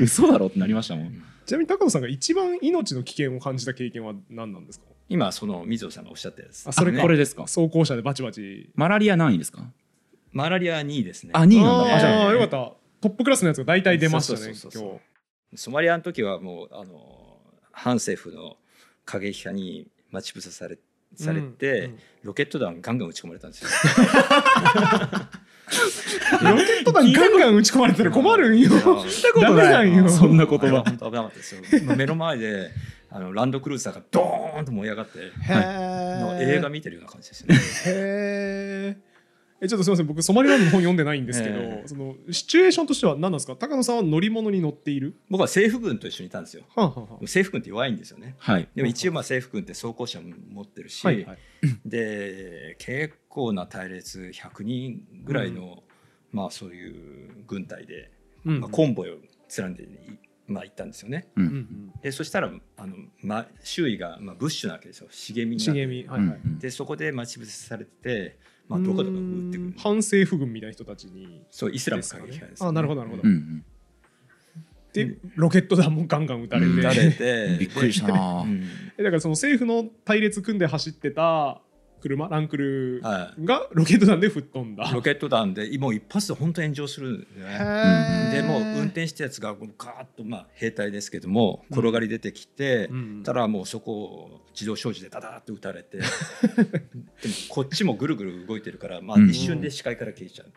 [0.00, 1.22] 嘘だろってなりましたもん。
[1.46, 4.86] ちなみに高野さんが一番命の危険を感じた経験は何なんですか？
[5.08, 6.66] 今その水野さんがおっしゃったやつ。
[6.68, 7.42] あそれこれですか。
[7.42, 8.70] 走行車でバチバチ。
[8.74, 9.64] マラリア何位ですか？
[10.32, 11.30] マラリア2位ですね。
[11.34, 11.92] あ2位なんだ。
[11.94, 12.72] ああじゃよかった。
[13.00, 15.00] トップクラスのやつが大体出ましたね今
[15.52, 15.56] 日。
[15.56, 17.38] ソマリアの時はもうあの
[17.72, 18.56] 反政府の
[19.04, 20.78] 過激派に待ち伏せされ
[21.14, 23.70] されて、うんうんロケット弾ガンガン撃ち込まれたんですよ。
[26.42, 28.68] ロケット弾ガンガン打ち込まれたら困るんよ。
[28.70, 30.06] 聞ダメなんよ。
[30.10, 31.62] そんな言葉本当危なかったですよ。
[31.96, 32.68] 目の前で
[33.08, 35.32] あのランドクルーザーがドーンと燃え上がって、
[36.42, 37.58] 映画見てるような感じですよね。
[37.86, 39.09] へー
[39.62, 40.06] えちょっとすみません。
[40.06, 41.88] 僕ソマリランドの本読んでないんですけど、ええ。
[41.88, 43.56] そのシチュエーションとしては何なんですか？
[43.56, 45.14] 高野さんは乗り物に乗っている？
[45.28, 46.64] 僕は政府軍と一緒にいたんですよ。
[46.74, 48.36] はんはんはん政府軍って弱いんですよね。
[48.38, 48.68] はい。
[48.74, 51.38] でも一応まあ政府軍って装甲車も持ってるし、はいはい。
[51.84, 55.82] で結構な隊列100人ぐらいの、
[56.32, 58.10] まあそういう軍隊で、
[58.46, 58.60] うん。
[58.60, 59.16] まあ、コンボイを
[59.58, 59.86] 連んで
[60.46, 61.28] まあ、行ったんですよね。
[61.36, 61.92] ううんん。
[62.02, 65.06] でそしたらあの、ま、周囲が、まあ、ブッシュなわけですよ。
[65.10, 66.06] 茂み茂み。
[66.08, 66.40] はいはい。
[66.44, 66.58] うん。
[66.58, 68.38] でそこで待ち伏せされてて、
[68.70, 69.74] まあ、どこどこ撃ってくる。
[69.76, 73.64] 反政府軍みたいな人たちにそうイスラム過激派です、あなるほどなるほど、うんうん。
[74.92, 76.78] でロケット弾もガンガン撃たれて、うん。
[76.78, 78.42] 撃たれてびっくりしたな。
[78.42, 78.64] うん。
[78.96, 81.60] えだからその政府の隊列組んで走ってた
[82.00, 88.30] 車ランクルはがロケット弾で吹っ飛んだ、い、ロケット弾でもう一発で本当に炎上するんですよね。
[88.32, 93.22] でもう運転したやつがガーッと、まあ、兵隊ですけども転がり出てきて、うん。
[93.22, 95.98] たらもうそこを自動小銃でダダーッと撃たれて。
[96.00, 96.06] でも
[97.48, 99.30] こっちもぐるぐる動いてるから、まあ、うん。
[99.30, 100.52] 一瞬で視界から消えちゃう。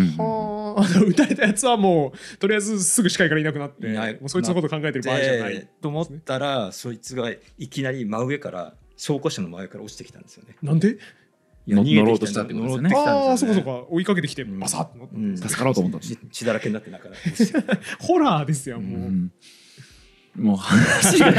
[0.00, 0.16] うん。
[0.16, 3.88] はあ撃たれたやつはもうとりあえずすぐ視界からいなくなって
[4.20, 10.56] もうそいつのこと考えてる場合じゃない、でと思ったらそいつがいきなり真上から走行車の真上から落ちてきたんですよね。
[10.62, 10.98] なんで？
[11.68, 12.90] の逃げてき乗ろうとしたってことですよね。
[12.94, 13.70] ああそうかそうか。
[13.72, 15.36] か追いかけてきてうんバサッとうん。
[15.36, 17.16] 助かろうと思った血血だらけになって中から
[17.98, 19.32] ホラーですよもう、うん。
[20.36, 21.32] もう話が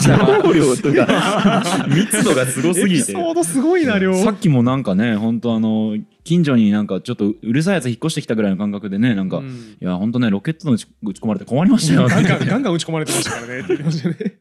[0.00, 0.12] 情
[0.42, 1.86] 報量とか。
[1.88, 3.02] 密度がすごすぎて。
[3.02, 4.14] エピソードすごいな量。
[4.22, 9.76] さっきもなんかね本当あの近所になんかちょっとうるさいやつ引っ越してきたぐらいの感覚でねなんか、いうん。
[9.80, 12.06] や本当ねロケットの打ち打ち込まれて困りましたよ。
[12.06, 14.38] ガンガンガンガン打ち込まれてましたからねって言ってましたね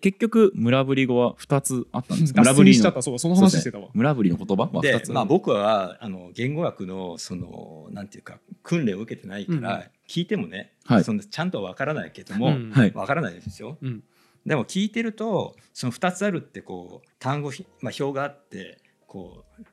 [0.00, 2.34] 結局村ぶり語は2つあったんです。
[2.34, 2.74] 脱村ぶりの。
[2.74, 3.02] 線しちゃった。
[3.02, 4.64] そうその話してたわ、村ぶりの言葉？
[4.64, 9.82] は2でつ、まあ僕はあの言語学のそのなんていうか訓練を受けてないから、うん。
[10.08, 11.04] 聞いてもね、はい。
[11.04, 12.70] そのちゃんとわからないけども、うん。
[12.72, 12.92] はい。
[12.94, 13.78] わからないですよ。
[13.80, 14.02] うん。
[14.46, 19.64] でも聞いてるとその2つあるってこう単語、まあ、表があってこう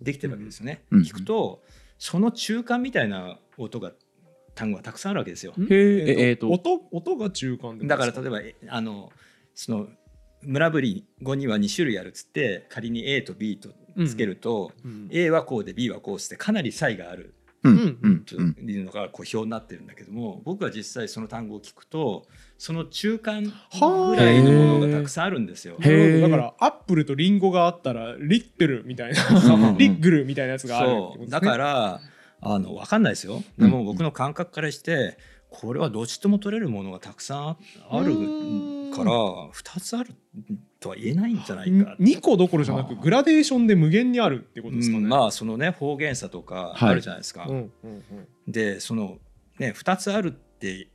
[0.00, 0.82] できてるわけですよね。
[0.90, 1.00] うん。
[1.02, 1.62] 聞くと
[1.98, 3.92] その中間みたいな音が
[4.54, 5.52] 単語がたくさんあるわけですよ。
[5.56, 5.64] ん。
[5.64, 5.70] へー。
[5.70, 6.50] ええーと。
[6.50, 9.12] 音音が中間でだから例えばえあの
[9.58, 9.88] その
[10.42, 13.70] 村ぶり語には2種類あるっつって仮に A と B と
[14.06, 15.08] つけると、うん。
[15.10, 17.34] A はこうで B はこうっつってかなり差異がある。
[17.64, 18.24] うん。
[18.24, 22.24] というのがこう表になってるんだけども僕は実際その単語を聞くと
[22.56, 23.50] その中間ぐ
[24.16, 25.76] らいのものがたくさんあるんですよ。
[25.76, 29.72] だからアップルとリンゴがあったらリッテルみたいなう。
[29.72, 29.76] ん。
[29.76, 31.32] リッグルみたいなやつがあるってことですね。
[31.32, 31.40] そう。
[31.40, 32.00] だから
[32.42, 33.42] あの分かんないですよ。
[33.58, 35.18] でも僕の感覚からして
[35.50, 37.56] これはどっちとも取れるものがたくさん
[37.90, 38.14] ある
[38.94, 39.12] から
[39.50, 40.14] 2つある
[40.78, 41.96] とは言えないんじゃないか。
[41.98, 45.08] 2個どころじゃなくグラデーションで無限にあるってことですかね、うん。
[45.08, 46.90] まあそのね方言差とかはい。
[46.90, 47.46] あるじゃないですか。
[47.48, 48.04] うんうんうん。
[48.46, 49.18] でその
[49.58, 50.88] ね2つあるって、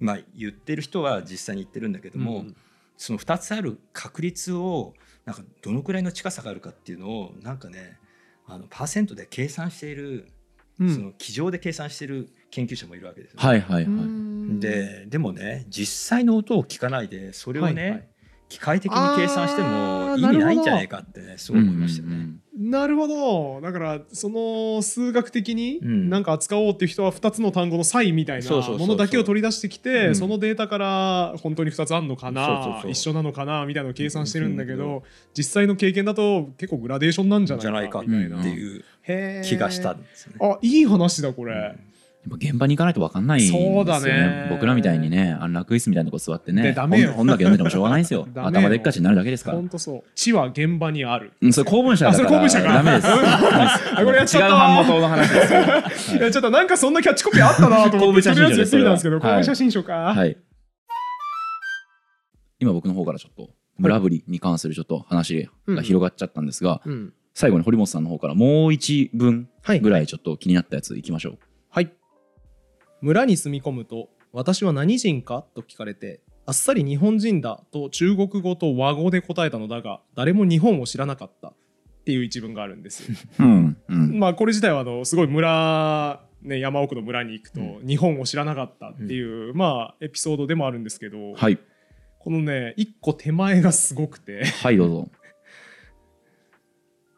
[0.00, 2.56] まあ、言ってる人は実際に言ってるんだけども、うん。
[2.96, 7.98] その2つある確率をなんかどのくらいの近さがあるかっていうのをなんかね
[8.46, 10.33] あのパーセントで計算している、うん
[10.78, 18.08] その机上で計算している研究者もいるわけですよ、はいはいはい、ででもね実際の音を聞かないでそれをね、はいはい。
[18.48, 22.14] 機械的に計算しても意味ないんじゃないかってねすごい思いましたよね。
[22.14, 23.60] うんうんなるほど。
[23.60, 30.14] だからその数学的にうんなんか扱おうっていう人は2つの単語の差異みたいなものだけを取り出してきて、うん。
[30.14, 35.02] そのデータから本当に2つあるのかなそうそうそう一緒なのかなみたいなのを計算してるんだけど、うん
[35.36, 40.38] 実際の経験だと結構グラデーションなんじゃないいかみたいなていう気がしたんですよね。
[40.40, 41.74] あいい話だこれ、やっ
[42.30, 43.74] ぱ現場に行かないと分かんないんですよね。
[43.74, 44.46] そうだね。
[44.50, 47.08] 僕らみたいにねあの楽椅子みたいなとこ座ってでねダメよ。
[47.08, 48.26] 本本だけ読んでてもしょうがないんです よ。
[48.34, 49.58] 頭でっかちになるだけですから。
[49.58, 50.02] 本当そう。
[50.14, 51.32] 知は現場にある。
[51.42, 52.72] うんそれ公文社だからあそれ公文社か。
[52.72, 53.06] ダメです。
[53.94, 56.20] あこれやっちゃった違う版元の話ですよ。
[56.20, 60.36] いやちょっとなんかそんなキャッチコピーあったなと思ってとりあえず言ってみたんですけど公文写真書か、はい。
[62.58, 69.80] 今僕の方からちょっと村ぶりに関するちょっと話が広がっちゃったんですが、うん最後に堀本さんの方からもう一文はい。
[69.80, 71.92] ぐらいちょっと気になったやついきましょう、はい。
[73.00, 81.54] 村に住み込むと私は何人かと聞かれてあっさり日本人だと中国語と和語で答えたのだが誰も日本を知らなかったっ
[82.04, 83.10] ていう一文があるんです。
[83.10, 84.18] ようんうん。
[84.18, 91.58] まあこれ自体はあのすごい村ね、山奥の村に行くと日本を知らなかったっていう、まあエピソードでもあるんですけど、はい。
[92.18, 94.44] このね一個手前がすごくて。
[94.44, 95.08] はいどうぞ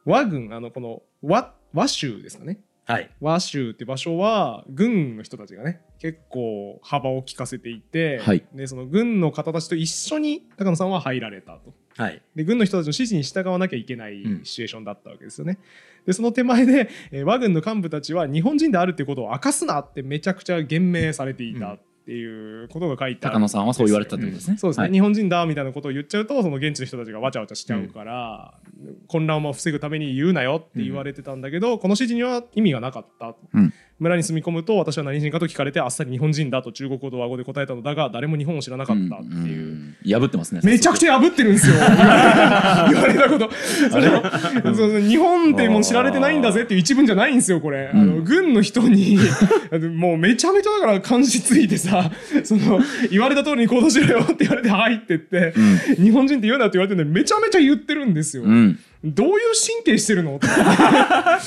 [0.07, 2.61] 和軍あのこの和和州ですかね。
[2.87, 3.11] はい。
[3.21, 8.45] 和州って場所は軍の人たちがね結構幅を利かせていて、はい。
[8.55, 11.75] でその軍の方たちと一緒に高野さんは入られたと。
[11.97, 12.23] はい。
[12.37, 14.45] で軍の人たちの指示に従わなきゃいけないうん。
[14.45, 15.59] シチュエーションだったわけですよね。
[16.07, 24.93] でその手前で、えー和軍の幹部たちは日本人であるってことを明かすなってめちゃくちゃ言命されていたっていうことが書いて高野さんはそう言われてたってことですね、そうですね、はい。
[24.93, 28.55] 日本人だみたいなことを言っちゃうとその現地の人たちがわちゃわちゃしちゃうから、
[29.09, 33.35] 混乱を防ぐために言うなよって言われてたんだけど、この指示には意味がなかった。
[33.35, 39.75] と、うん村に住み込むと私は何人かと聞かれてあっさり日本人だと中国語と和語で答えたのだが誰も日本を知らなかったっていう。
[39.75, 39.97] ん。
[40.07, 41.85] 破ってますねめちゃくちゃ破ってるんですよ言
[43.01, 43.51] われたこと。
[43.91, 44.07] それ？
[44.77, 49.19] そう日本ってもう知られてないんだぜっていう一文じゃないんですよこれ、あの軍の人に
[49.95, 52.11] もうめちゃめちゃだから監視ついてさ
[52.45, 52.81] その
[53.11, 55.55] 言われた通りに行動しろよって言われて入ってって、
[55.99, 58.79] 日本人って言うなって言われてるのにめちゃめちゃ言ってるんですよ、うん。
[59.03, 59.35] どういう
[59.85, 61.39] 神経してるの だか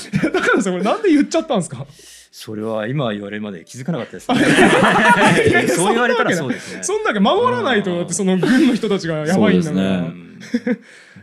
[0.56, 1.86] らさこれなんで言っちゃったんですか？
[2.32, 5.68] それは今言われるまで気づかなかったですね。
[5.68, 6.84] そう言われたらそうですね。
[6.84, 10.14] そんだけ守らないとだってその軍の人たちがやばいんだから、ね。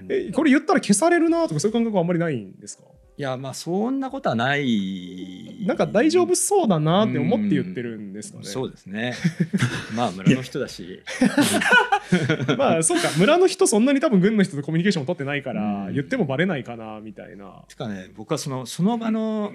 [0.08, 2.84] えこれ言ったら消されるなとかそういう感覚はあんまりないんですか？
[3.18, 5.64] いやまあそんなことはない。
[5.64, 8.44] なんか大丈夫そうだなって思って言ってるんですかね。
[8.44, 9.14] そうですね。
[9.94, 11.02] まあ村の人だし。
[12.58, 13.08] まあそうか。
[13.16, 15.94] 村の人そんなに多分軍の人とコミュニケーションを取ってないからうん。
[15.94, 17.64] 言ってもバレないかなみたいな。
[17.68, 19.50] てかね僕はそのその場の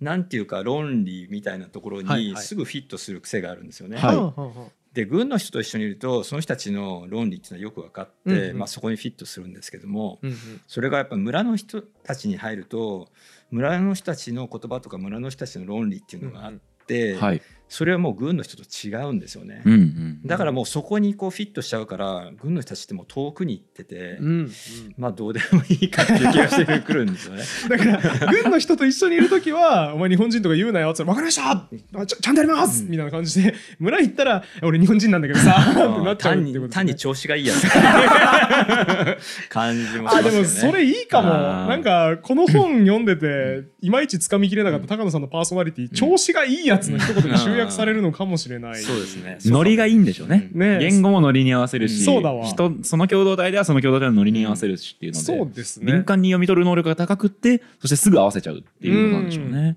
[0.00, 3.96] なんていうか論理みたいなところにすぐフィットする癖があるんですよね。
[3.96, 4.16] はい。
[4.16, 8.58] はあはあはあで軍の人と一緒にいるとその人たちの論理っていうのはよく分かって、うんうん。
[8.58, 10.60] まあ、そこにフィットするんですけどもうんうん。
[10.66, 13.08] それがやっぱ村の人たちに入ると
[13.50, 16.54] 村の人たちの言葉とか村の人たちの論理っていうのがあっ
[16.86, 19.62] て、はいそれはもう軍の人と違うんですよね。
[19.64, 24.50] うんうんだからもうそこにこうフィットしちゃうから軍の人たちってもう遠くに行ってて、うんうん
[24.96, 27.42] まあどうでもいいかっていう気がしてくるんですよね。
[27.68, 27.84] だか
[28.24, 37.66] ら軍の人と一緒にいる時は「お前日本人とか言うなよ」って言ったら「分かりましたあちゃちゃんとやります!」みたいな感じで村行ったら「俺日本人なんだけどさ」ってなっちゃうねに単に調子がいいやつ
[39.48, 40.38] 感じもしあでますよね。
[40.40, 48.76] もそれいいかもなんかこの本読んでていまいちつかみきれなかった高野さんのパーソナリティ調子がいいやつの一言で集約されるのかもしれない。
[48.76, 49.38] そうですね。
[49.44, 50.48] ノリがいいんでしょうね。
[50.52, 50.78] ね。
[50.80, 52.46] 言語もノリに合わせるしそうだわ。
[52.46, 55.92] 人その共同体ではその共同体のノリに合わせるしっていうのでそうですね。
[55.92, 59.76] 敏感に読み取る能力が高くってそしてすぐ合わせちゃうっていうことなんでしょうね。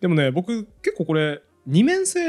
[0.00, 2.20] でもね僕結構これ二面性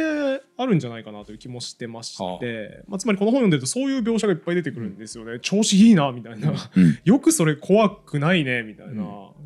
[0.57, 6.99] あるんじゃないかなという気もしてまして、はまあ、つまりこの本読んでるとそういう描写がいっぱい出てくるんですよね、調子いいなみたいな、うん。
[7.03, 9.03] よくそれ怖くないねみたいな、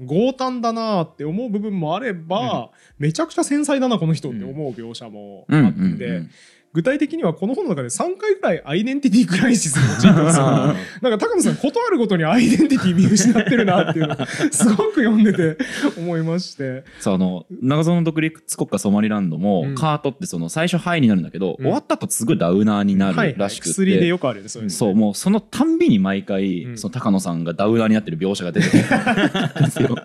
[0.07, 6.31] 豪胆だなって思う部分もあれば、めちゃくちゃ繊細だなこの人って思う描写もあって、うんうんうん
[6.73, 10.45] 具体的にはこの本の中で3回ぐらいアイデンティティクライシスに陥ってますよ
[11.01, 14.17] なんか高野さんことあるごとにアイデンティティ見失ってるなっていうのを
[14.51, 15.57] すごく読んでて
[15.97, 16.83] 思いまして。
[16.99, 19.75] そうあの謎の独立国家ソマリランドも、うん。
[19.75, 21.65] カートってその最初ハイになるんだけど、うん。
[21.65, 24.69] 終わった後すごいダウナーになはいはいるらしくて、薬でよくあるそうね。
[24.69, 26.77] そうもうそのたんびに毎回、うん。
[26.77, 28.81] その高野さんがダウナーになってる描写が出てくる。
[28.81, 29.95] んですよ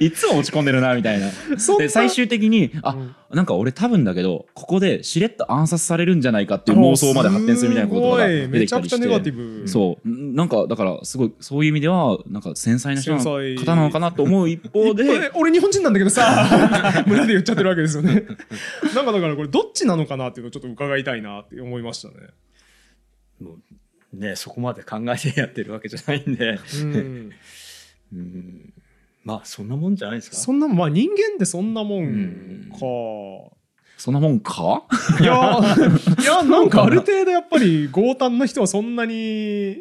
[0.00, 1.30] いつも落ち込んでるなみたいな。
[1.78, 3.14] で最終的にあ、うん。
[3.36, 9.08] なんか俺多分だけどここでしれっと暗殺されるんじゃないかっていう妄想まで発展するみたいなことが出てめちゃくちゃきたりして。
[9.08, 9.68] ネガティブ。
[9.68, 10.08] そう。
[10.08, 18.24] うんなんかだからすごいそういう意味ではなんか繊細な人の方なのかなと思う一方で俺日本人なんだけどさ 村で言っちゃってるわけですよね。
[18.94, 22.14] なんかだからこれどっちなのかなっていうのをちょっと伺いたいなって思いましたね。
[23.40, 23.56] も
[24.14, 27.30] うねそこまで考えてやってるわけじゃないんで、うん。
[28.12, 28.72] うん、
[29.24, 30.36] まあそんなもんじゃないですか？
[30.36, 32.68] そんなまあ人間ってそんなもうん。
[32.68, 33.55] んか、
[33.96, 34.82] そんなもんか？
[35.20, 35.32] いや
[36.20, 39.78] いやなんかある程度やっぱり強胆な人はそんなに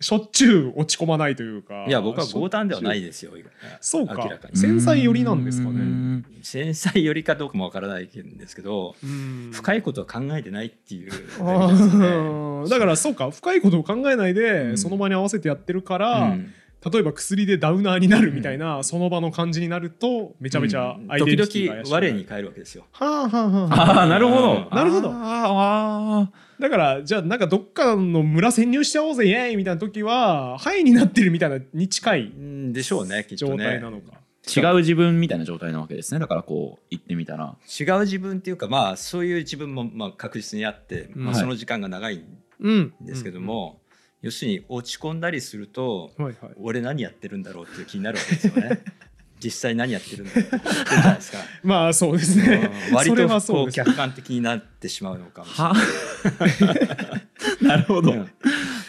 [0.00, 3.32] しょっちゅう落ち込まないというかいや僕は強胆ではないですよ。
[3.80, 4.14] そうか。
[4.22, 4.56] 明らかに。
[4.56, 6.24] 繊細寄りなんですかうねん。
[6.42, 9.50] 繊細よりかどうかもわからないんですけど、うん。
[9.52, 12.68] 深いことは考えてないっていう、あー。
[12.68, 14.78] だからそうか深いことを考えないで、うん。
[14.78, 16.52] その場に合わせてやってるから、うん
[16.84, 21.12] 例えば薬でダウナーになるみたいな、その場の感じになるとめちゃめちゃうん。
[21.12, 22.84] アイデンティティ時が怪しい々我に返るわけですよ。
[22.92, 23.98] はあはあはあ。
[23.98, 24.68] ああなるほど。
[24.70, 25.10] なるほど。
[25.12, 26.62] あー。
[26.62, 34.18] だからじゃあなんかどっかの村潜入しちゃおうぜイエーイみたいな時はハイになってるみたいなに近いうんでしょうねきっと状態ねなのか、
[34.56, 36.20] 違う自分みたいな状態なわけですね。
[36.20, 37.56] だからこう言ってみたら。
[37.68, 41.40] 違う自分っていうかまあそういう自分もまあ確実にあって、まあ、はい。
[41.40, 42.24] その時間が長いん
[42.60, 43.80] うんですけども、
[44.20, 46.52] 要するに落ち込んだりすると、はいはい。
[46.56, 48.82] 俺何やってるんだろうっていう気になるわけですよね。
[49.40, 51.38] 実際何やってるんだろうってですか。
[51.62, 52.70] まあそうですね。
[52.88, 52.94] うん。
[52.96, 56.56] 割とこう客観的になってしまうのかもしれない。
[56.58, 57.20] は
[57.62, 58.12] なるほど。
[58.12, 58.20] うん。
[58.20, 58.28] は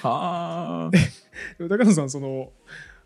[0.01, 0.91] あ。
[1.59, 2.51] 高野さんその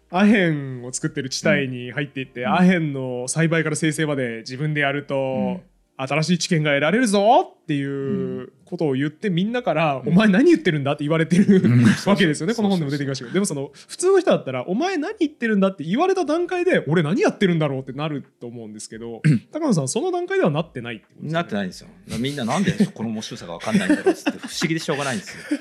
[0.10, 5.62] アヘンを作ってる地帯に入っていって、アヘンの栽培から生成まで自分でやると、ん。
[5.96, 11.62] 新しい知見が得られるぞっていうことを言ってみんなから「お前何言ってるんだ?」って言われてる、
[12.08, 19.22] わけですよねこの本でも出てきましたけどでもその普通の人だったら「お前何言ってるんだ?」って言われた段階で「俺何やってるんだろう?」ってなると思うんですけど
[19.54, 21.88] 高野さんその段階ではなってないってことですねなってないんですよ。
[22.20, 25.54] みんななんでこの面白さが分かんないんだろうって不思議でしょうがないんです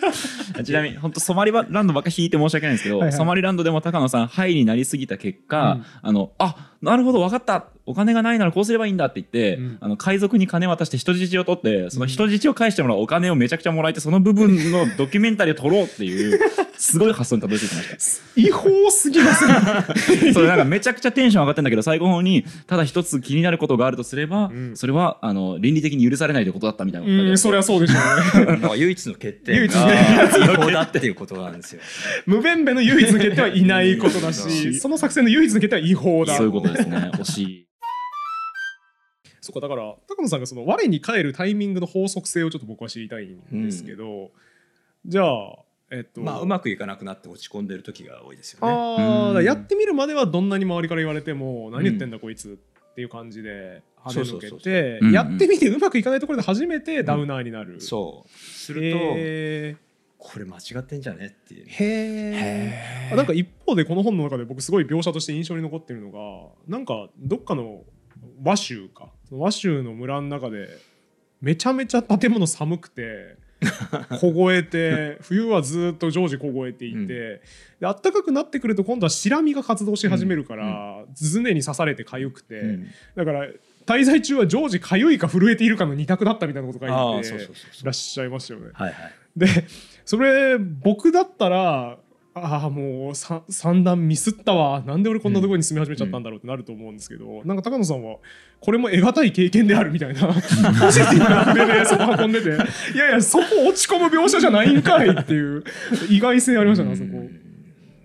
[0.56, 0.62] よ。
[0.64, 16.40] ちなみに本当ソマリランドばっか引いて申し訳ないんですけど、はいはいソマリランドでも高野さんハイになりすぎた結果、うんあのあなるほど分かったお金がないならこうすればいいんだって言って、うんあの海賊に金渡して人質を取ってその人質を返してもらうお金をめちゃくちゃもらえてその部分のドキュメンタリーを撮ろうっていう
[16.78, 18.40] すごい発想にたどり着いてました。
[18.40, 19.46] 違法すぎませ
[20.30, 20.32] ん。
[20.34, 24.76] それなんかめちゃくちゃテンション上がってんだけど最後の方にただ一つ気になることがあるとすれば、うん。
[24.76, 28.58] それはあの倫理的に許されないということだったみたいなことがうんそりゃそうでしょうね。
[28.62, 31.80] まあ唯一の欠点唯一 違法だっていうことなんですよ。
[32.26, 36.36] 無弁弁の唯一の欠点はいないことだしその作戦の唯一の欠点は違法だ。
[36.36, 37.10] そういうことですね。
[37.14, 37.66] 惜しい
[39.42, 44.30] そうかだから高野さんがその我に返るタイミングの法則性をちょっと僕は知りたいんですけど、
[45.04, 45.56] じゃあ
[45.90, 48.72] えっとまあうまくいかなくなって落ち込んでる時が多いですよね。
[48.72, 49.26] あーうん。
[49.28, 52.56] だからやってみるまではどんなに周りから言われても何言ってんだこいつ
[52.92, 58.28] っていう感じで跳ねのけてやってみてうまくいかないところで初めてダウナーになる、そう。
[58.30, 59.76] すると、へ
[60.18, 61.68] これ間違ってんじゃねっていうー。
[61.68, 63.16] へー。
[63.16, 66.18] なんか一方でこの本の中で僕すごい描写として印象に残ってるのが
[66.68, 67.82] なんかどっかの
[68.44, 69.08] 和州か
[69.38, 70.68] 和州の村の中で
[71.40, 73.36] めちゃめちゃ建物寒くて
[74.20, 77.40] 凍えて冬はずっと常時凍えていて、うんで
[77.80, 83.48] 暖かくなってくると今度はシラミが活動し始めるから、常に刺されて痒くて、うんだから
[83.84, 87.48] 滞在中は常時痒いか震えているかの二択だったみたいなことがあ書いて
[87.82, 88.70] らっしゃいましたよね。
[88.72, 89.12] はいはい。
[89.36, 89.48] で
[90.04, 91.98] それ僕だったら
[92.34, 94.82] ああもうさ三段ミスったわ。
[94.86, 98.16] なんで俺こんなところに住み始めちゃったんだろうってなると思うんですけど、なんか高野さんは
[98.60, 100.28] これも得難い経験であるみたいな。
[100.28, 102.48] ポジティブな筆でそこ運んでて。
[102.48, 105.62] いやいやそこ落ち込む描写じゃないんかいっていう
[106.08, 107.10] 意外性ありましたねあそこ。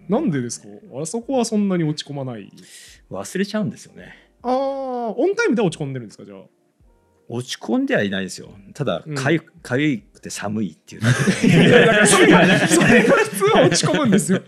[0.09, 0.67] なんでですか？
[1.01, 2.51] あそこはそんなに落ち込まない。
[3.09, 4.13] 忘れちゃうんですよね。
[4.43, 6.39] ああオンタイムでは落ち込んでるんですかじゃあ？
[7.29, 8.49] 落ち込んではいないですよ。
[8.73, 9.15] ただうん。
[9.15, 11.01] かゆかゆくて寒いっていう。
[11.01, 14.41] いやだからそれがそれが普通は落ち込むんですよ。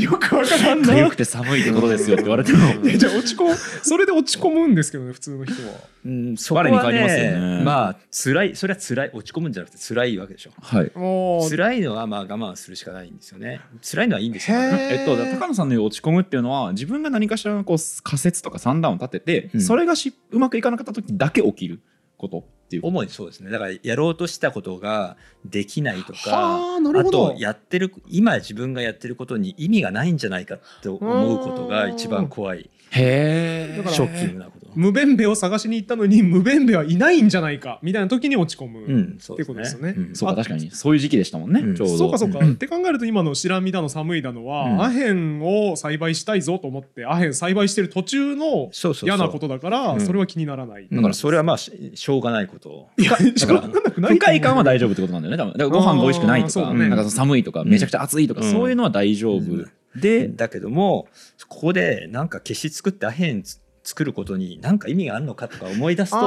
[0.00, 0.94] よくわからんな。
[0.94, 2.58] 痒くて寒いってことですよって言われても。
[2.84, 5.74] じゃあ落ち込むそれで落ち込むんですけどね普通の人は。
[6.04, 7.58] うん、そこは我に返りますよね。
[7.58, 10.50] ねまあ辛いそれは辛い落ち込むんじゃなくて辛いわけでしょ。
[10.60, 10.90] はい。
[10.94, 13.60] もう辛いのはまあ我慢するしかないんですよね。
[13.82, 14.58] 辛いのはいいんですよ。
[14.58, 19.60] えっと、だから高野さんの言う落ち込むっていうのは自分が何かしらのこう仮説とか算段を立てて、うん。
[19.60, 21.80] それがしうまくいかなかった時だけ起きる
[22.18, 23.50] ことっていう主にそうですね。
[23.50, 30.98] だからやろうとしたことができないとか、はあなるほどあとやってる今自分がやってることに意味がないんじゃないかって思
[31.34, 34.57] うことが一番怖いショッキングなこと。
[34.78, 39.94] 無弁べを探しに行ったのに無弁べはいないんじゃないかみたいな時に落ち込む、うん、そうってことですよね。
[39.96, 41.74] うんそうか確かにそういう時期でしたもんね、うん。
[41.74, 41.98] ちょうど。
[41.98, 42.52] そうかそうか、ん。
[42.52, 44.82] って考えると今のシラミだの寒いだのは、うん。
[44.82, 48.70] アヘンを栽培したいぞと思ってアヘン栽培してる途中の
[49.02, 50.00] 嫌なことだからうん。
[50.00, 52.88] それは気にならない、だからそれはまあししょうがないこと。
[52.98, 55.52] いやしょうがなくない不快感は大丈夫ってことなんだよね多分。
[55.54, 58.52] だからご飯が美味しくないとか,、なんかその寒いとかめちゃくちゃ暑いとか、うん。
[58.52, 59.72] そういうのは大丈夫、うん。
[59.96, 61.08] でだけども
[61.48, 66.24] ここでなんか消し作ってアヘンつ作ることに何か意味があるのかとか思い出すとそ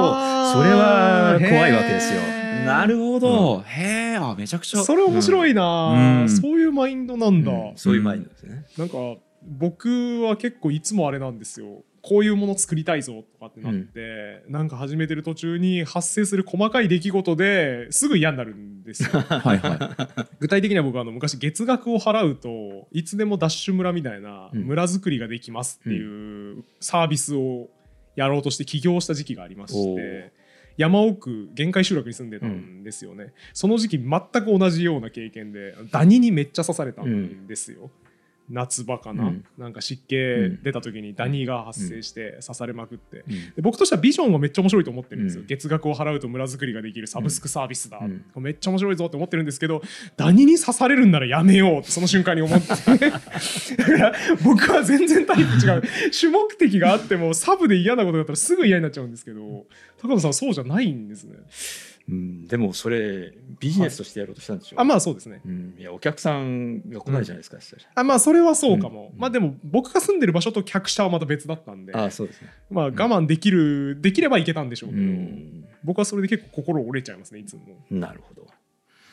[0.70, 2.20] は怖いわけですよ。
[2.66, 4.82] なるほど、へえあめちゃくちゃ。
[4.82, 6.28] それ面白いな、うん。
[6.28, 7.72] そういうマインドなんだ、うん。
[7.76, 8.64] そういうマインドですね。
[8.76, 8.96] なんか
[9.44, 19.20] 僕は結構いつもあれなんですよこういうもの作りたいぞとかってなって、なんか始めてる途中に発生する細かい出来事ですぐ嫌になるんですよ。
[19.22, 20.34] はいはい。
[20.40, 24.62] 具体的には僕はあの昔月額を払うといつでもダッシュ村みたいなうん。
[24.64, 27.68] 村づくりができますっていうサービスを
[28.16, 30.32] やろうとして起業した時期がありまして
[30.76, 37.90] 山奥限界集落に住んでたんですよね、その時期全く同じような経験でダニにめっちゃ刺されたんですよ、
[38.50, 39.44] 夏場かな、うん。
[39.56, 43.54] なんか湿気ん出た時にダニが発生して刺されまくって、うん。
[43.54, 45.46] で僕としてはビジョンはめっちゃ面白いと思ってるんですよ、うん。
[45.46, 48.42] 月額を払うと村づくりができるサブスクサービスだ、うん。
[48.42, 49.82] めっちゃ面白いぞって思ってるんですけど
[50.16, 52.68] ダニに刺されるんならやめようってその瞬間に思って。
[52.68, 54.12] だから
[54.44, 55.82] 僕は全然タイプ違う。
[56.12, 59.66] 主目的があってもサブで嫌なことだったらすぐ嫌になっちゃうんですけど
[60.00, 61.36] 高野さんはそうじゃないんですね
[62.12, 65.40] うん、でもそれビジネスとしてやろうとしたんでしょ、あまあそうですね。
[65.44, 67.92] うん、いやお客さんが来ないじゃないですか、そしたら。
[67.94, 71.94] あまあそれはそうかも、うんまあでも僕が住んでる場所と客車はまた別だったんで。
[71.94, 77.62] ああそうですね、まあ我慢できるできればいけたんでしょうけど、うん、僕はそれで結構心折れちゃいますねいつも。
[77.90, 78.46] なるほど。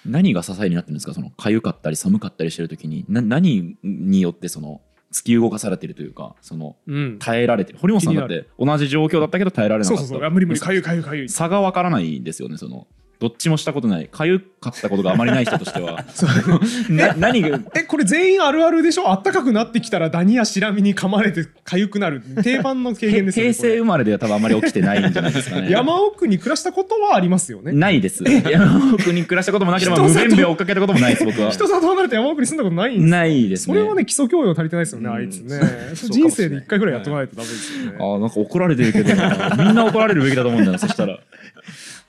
[0.06, 1.14] 何が支えになってるんですか？
[1.14, 3.06] その痒かったり寒かったりしてる時に。
[3.10, 4.82] な何によってその
[5.12, 7.18] 突き動かされてるというかそのうん。
[7.20, 7.80] 耐えられてる。
[7.80, 10.02] 堀本さんだって同じ状況だったけど耐えられなかった。
[10.02, 10.28] そうそうそう。
[10.28, 10.60] あ無理無理。
[10.60, 11.30] かゆいかゆいかゆい。
[11.30, 12.88] 差がわからないですよねその
[13.20, 14.08] どっちもしたことない。
[14.08, 16.06] かゆかったことがあまりない人としては。
[16.90, 17.60] な何が？
[17.76, 19.12] えこれ全員あるあるでしょ？
[19.12, 22.22] あったかくなってきたらダニやシラミに噛まれて痒くなる。
[22.44, 25.70] 定番の経験ですよね平成生まれでは多分あまり起きてないんじゃないですかね。
[25.70, 27.74] 山奥に暮らしたことはありますよね。
[27.74, 28.24] ないです。
[28.24, 31.52] 山奥に暮らしたこともなければ無弁兵を追っかけたこともないです僕は。
[31.52, 33.18] 人里離れて山奥に住んだことないんですか？
[33.18, 33.74] ないですね。
[33.76, 35.16] それはね基礎教養足りてないですよねうん。
[35.16, 35.60] あいつね。
[36.10, 37.98] 人生で一回ぐらいやっとかないとダメですよね。
[38.00, 39.14] あーなんか怒られてるけど。
[39.14, 41.20] なみんな怒られるべきだと思うんだよなそしたら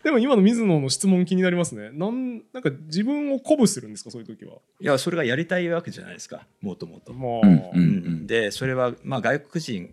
[0.03, 1.91] でも今の水野の質問気になりますね。
[1.93, 4.11] なんなんか自分を鼓舞するんですか？
[4.11, 4.55] そういう時は。
[4.81, 6.47] いやそれがやりたいわけじゃないですか。
[6.63, 7.13] もともと。
[7.13, 7.83] まあ、うんううん。
[8.23, 9.91] んでそれはまあ外国人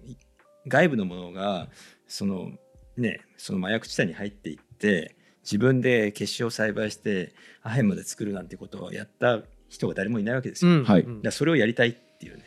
[0.68, 1.68] 外部のものが
[2.08, 2.52] その
[2.96, 10.80] ねその麻薬地帯に入っていって自分で結晶を栽培してアヘンまで作るなんてことをやった人が誰もいないわけですよ。
[10.80, 11.06] だかはい。
[11.32, 12.44] それをやりたいっていうね。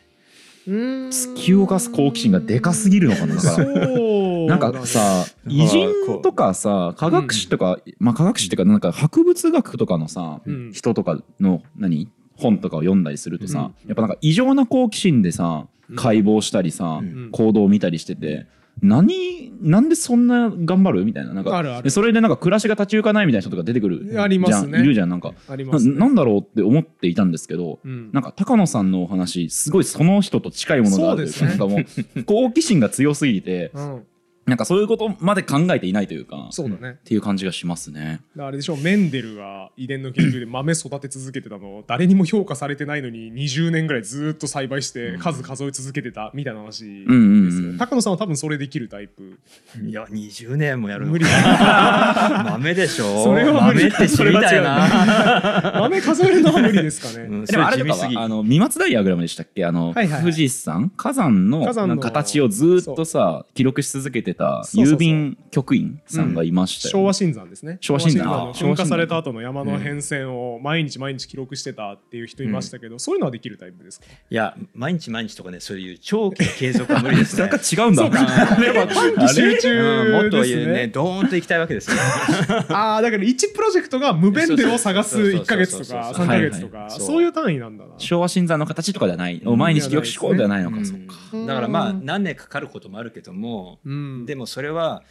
[0.69, 3.35] うん突き動かす好奇心がでかすぎるのかな。
[3.35, 10.73] だかなんかさ偉人とかさ科学史とか、まあ科学史っていうかなんか博物学とかのさ、うん。
[10.73, 12.09] 人とかの何？
[12.37, 13.89] 本とかを読んだりするとさ、うん。
[13.89, 15.97] やっぱなんか異常な好奇心でさうん。
[15.97, 17.31] 解剖したりさ、うん。
[17.33, 18.47] 行動を見たりしてて
[18.83, 21.05] 何なんでそんな頑張る？
[21.05, 21.35] みたいな。
[21.35, 21.83] なんかあるある。
[21.83, 24.81] でそれでなんか暮らしが立ち行かないみたいな人とか出てくるじゃんありますね。
[24.81, 28.11] いるじゃんなんか、なあります、ね、なんだろうって思っていたんですけど、うん。
[28.13, 31.49] なんか高野さんのお話すごいその人と近いものがあるというかね。
[31.51, 34.07] なんかもう好奇心が強すぎてうん、
[34.51, 36.99] なんかそういうことまで考えていないというかそうだね。
[37.01, 38.21] っていう感じがしますね。
[38.39, 41.71] あれでしょメンデルが遺伝の研究で豆育て続けてたの。
[41.71, 46.31] を誰にも評価されてないのに20年ぐらいずっと栽培して数数え続けてた。
[46.35, 47.73] みたいな話ですよ、うんうん。
[47.73, 49.39] うん高野さんは多分それできるタイプ。
[49.83, 51.25] いや20年もやるの無理。
[52.45, 53.25] 豆でしょ。
[53.25, 53.91] それは無理。
[53.91, 55.73] 豆って知りたいな。
[55.81, 57.45] 豆数えるのは無理ですかね、うん。
[57.45, 58.17] でもあれとかそれ地味すぎ。
[58.17, 59.65] はあの未松ダイアグラムでしたっけ？
[59.65, 60.21] あの、はいはいはい。
[60.23, 67.79] 富士山火山の火山の形をずっとさ記録し続けてた郵便局員さんがいましたよ、昭和新山ですね。
[67.81, 68.51] 昭和新山。
[68.53, 74.07] 噴火された後の山の変遷を毎日毎日記録してたっていう人いましたけど、そういうのはできるタイプですか？
[74.09, 77.43] いや毎日毎日とかねそういう長期の継続は無理ですね。
[77.43, 77.59] なんか。
[77.71, 78.05] 違うんだ。
[78.05, 81.97] やっぱ短期集うんもっ中とねねドーンと行きたいわけですよ。
[82.75, 86.27] ああだから1プロジェクトが無弁でを探すそうそうそう1か月とか3そうそうそう。
[86.27, 87.01] か月とかはいはい。
[87.01, 87.23] そう。
[87.23, 87.91] いう単位なんだな。
[87.99, 90.87] 昭和新山の形とかではない、毎日記録しこうではないのか、うん。
[90.87, 91.15] そっか。
[91.47, 95.03] だからまあ何年かかることもあるけども、うんでもそれは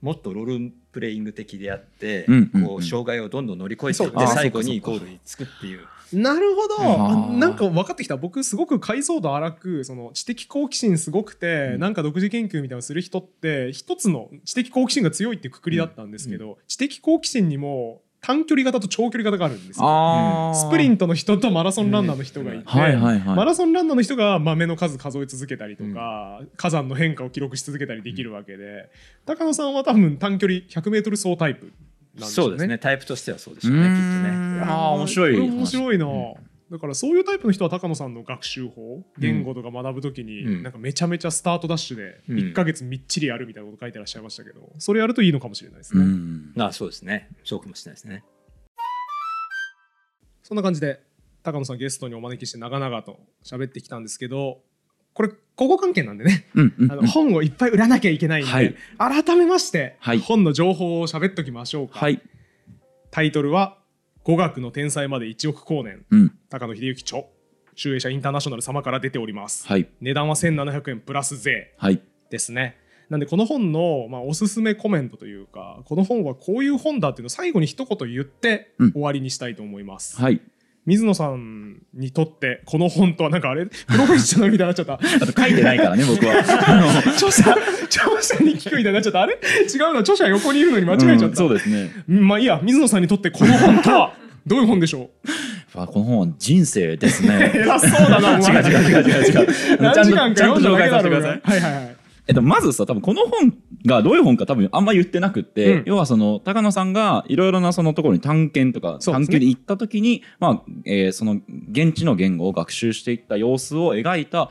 [0.00, 2.66] もっとロールプレイング的であって、うんうんうん。
[2.66, 5.86] こう障害をどんどん乗り越えていって最後にゴールに着くっていう。
[6.12, 8.16] なるほど、なんか分かってきた。
[8.16, 11.80] 僕すごく解像度荒くその知的好奇心すごくて、うん。
[11.80, 20.52] なんか独自研究みたいなのする人って一つの知的好奇心が強いってくくりだったんですけど、知的好奇心にも短距離型と長距離型があるんですよ。
[20.54, 23.36] スプリントの人とマラソンランナーの人がいて、はいはいはい。
[23.36, 28.88] マラソンランナーの人が豆の数数え続けたりとか、火山の変化を記録し続けたりできるわけで、
[29.26, 31.70] 高野さんは多分短距離 100m 走タイプ
[32.18, 32.44] なんでしょね。
[32.44, 32.78] そううですね。
[32.78, 34.30] タイプとしてはそうでしうょうねきっとーね。
[34.30, 34.62] ん。
[34.62, 35.40] あー面白い。
[35.40, 36.34] 面白いな、ん
[36.70, 40.62] だからそういうタイプの人は高野さんの学習法言語とか学ぶときに、うん。
[40.62, 42.38] なんかめちゃめちゃスタートダッシュでうん。
[42.38, 46.52] 1か月みっちりやるみたいなこと書いてらっしゃいましたけどそれやるといいのかもしれないですね、うん。
[46.58, 47.28] あそうですね。
[47.44, 48.24] そうかもしれないですね。
[50.42, 51.00] そんな感じで
[51.42, 54.60] 高野さんゲストにお招きして長々と喋ってきたんですけど
[55.12, 56.46] これ交互関係なんでね。
[56.54, 58.74] うんうんあの本をいっぱい売らなきゃいけないんで、はい。
[58.98, 60.18] 改めまして、はい。
[60.18, 62.20] 本の情報を喋っときましょうか、はい。
[63.10, 63.78] タイトルは
[64.24, 66.04] 「語学の天才まで1億光年。
[66.10, 67.24] うん高野秀之著
[67.74, 69.88] 集英社インターナショナル様から出ております、はい。
[70.00, 71.74] 値段は1700円プラス税。
[71.78, 72.00] はい。
[72.30, 72.76] ですね。
[73.10, 78.92] なんでこの本の、まあ、おすすめコメントというかこの本はこういう本だっていうのを最後に一言言ってうん。
[78.92, 80.40] 終わりにしたいと思います、はい。
[80.86, 83.66] 水野さんにとってこの本とはなんかあれ？
[83.66, 84.94] プロフェッショナルみたいになっちゃった。
[84.94, 86.34] あと書いてないからね 僕は。
[86.36, 87.50] あ著者
[87.86, 89.22] 著者に聞くみたいになっちゃった。
[89.22, 89.34] あれ？
[89.34, 91.90] 違うな著者横にいるのに間の違えちゃった、うんそうですね。
[92.08, 94.14] うんまあいいや水野さんにとってこの本とは
[94.46, 95.10] どういう本でしょう？
[95.26, 95.30] あ
[95.74, 97.50] この本は人生ですね。
[97.54, 99.48] 偉そうだな違う違う違う違う違う。
[99.82, 101.96] 何時間か読んだだけだろはいはいはい。
[102.26, 103.52] えっと、まずさ多分この本
[103.84, 105.82] がどういう本か多分あんま言ってなくって、うん。
[105.86, 114.50] 要はその高野さんがいろいろなそのところに探検とか探求に行った時に、まあえーその現地の言語を学習していった様子を描いた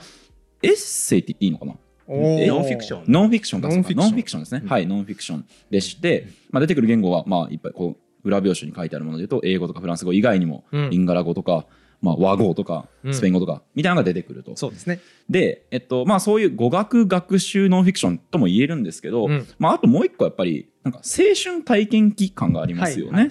[0.62, 1.74] エッセイって言っていいのかな？
[2.08, 3.04] ノンフィクション。
[3.08, 3.70] ノンフィクションか。
[3.70, 4.04] ノンフィクション。
[4.04, 5.46] ノンフィクションですね、はいノンフィクション。
[5.70, 10.94] でして、まあ、出てくる言語はまあいっぱいこう裏表紙に書いてあるもので言うと英語とかフランス語以外にも、うん。
[10.94, 11.66] インガラ語とか、
[12.02, 13.14] まあ、和語とかうん。
[13.14, 15.00] スペイン語とかみたいなのが出てくると、そうですね。
[15.30, 19.48] で、えっとまあ、そういう語学学習ノンフィクションとも言えるんですけど、うん。
[19.60, 23.30] まあ、あともう一個やっぱりなんか青春体験期間がありますよね。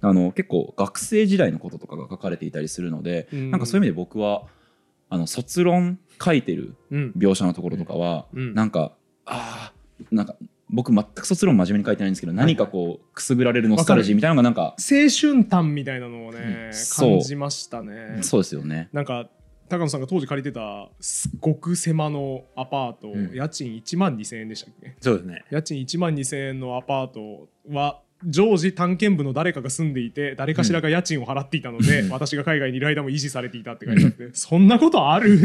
[0.00, 3.50] あの結構学生時代のこととかが書かれていたりするので、うん。
[3.50, 4.42] なんかそういう意味で僕は
[5.08, 7.12] あの卒論書いてるうん。
[7.16, 8.54] 描写のところとかは、うん。
[8.54, 8.92] なんか
[9.26, 10.36] あーなんか
[10.72, 18.22] 僕全く卒論真面目に書いてないんですけど、何かこうくすぐられるノスタルジーみたいなのがなんか青春譚みたいなのをね、感じましたね。
[18.22, 18.88] そうですよね。
[18.92, 19.28] なんか
[19.68, 23.34] 高野さんが当時借りてたすっごく狭のアパート、うん。
[23.34, 24.96] 家賃1万2000円でしたっけ？
[25.00, 25.44] そうですね。
[25.50, 35.38] 家賃1万2000円のアパートは常時探検部の誰かが住んでいて誰かしらが家賃を払っていたので、私が海外にいる間も維持されていたって書いてあって、そんなことある、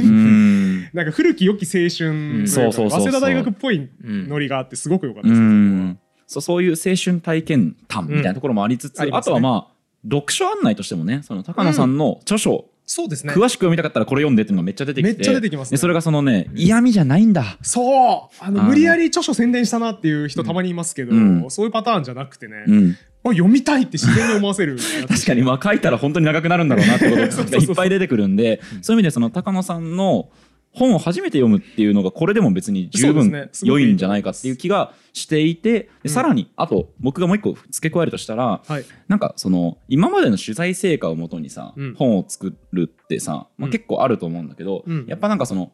[0.94, 6.00] なんか古き良き青春早稲田大学っぽいうんノリがあってすごく良かったうです、ん。
[6.28, 9.14] そうそういう青春体験談みたいなところもありつつ、あうん。
[9.14, 9.24] あね。
[9.24, 13.34] とはまあ読書案内としてもねその高野さんの著書、そうですね。
[13.34, 15.14] 詳しく読みたかったらこれ読んでっていうのがめっちゃ出てきて。
[15.14, 15.78] めっちゃ出てきますね。
[15.78, 17.58] でそれがそのね嫌味じゃないんだ。
[17.62, 18.36] そう。
[18.40, 21.46] あの無理やり著書宣伝したなっていう人たまにいますけど、うん。
[21.50, 22.98] そういうパターンじゃなくてね、うん。
[23.24, 24.78] あ読みたいって自然に思わせる。
[25.10, 27.24] 確かにまあ書いたら本当に長くなるんだろうなってことが
[27.58, 30.30] いっぱい出てくるんでそういう意味でその高野さんの
[30.76, 38.86] 本を初めて読むっていうのがこれでも別に十分良いんじゃないかっていう気がしていてうさらにあと僕がもう一個付け加えるとしたらはい。
[39.08, 41.96] なんかその今までの取材成果をもとにさ、うん。
[41.96, 43.72] 本を作るってさ、まあ、うん。
[43.72, 45.06] 結構あると思うんだけど、うん。
[45.08, 45.72] やっぱなんかその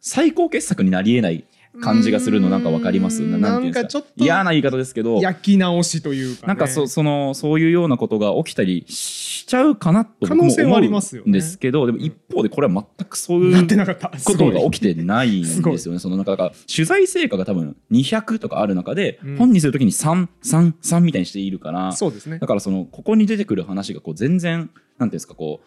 [0.00, 1.44] 最高傑作になりえない
[1.82, 3.22] 感じがするのなんかわかります？
[3.22, 3.88] ななんていうんですか？
[3.88, 11.26] ちょっと嫌な言い方ですけど焼き直しというか、ね、なんかそそのそういうようなことが起きたりしちゃうかなと性はあり思ますよね。
[11.26, 14.10] うんですけどでも一方でこれは全くそういうなってなかった。
[14.24, 15.98] ことが起きてないんですよね。
[15.98, 19.36] そのなんか取材成果が多分200とかある中で、うん。
[19.36, 22.38] 本にするときに333みたいにしているからそうですね。
[22.38, 24.72] だからそのここに出てくる話がこう全然なんてい
[25.02, 25.66] うんですかこう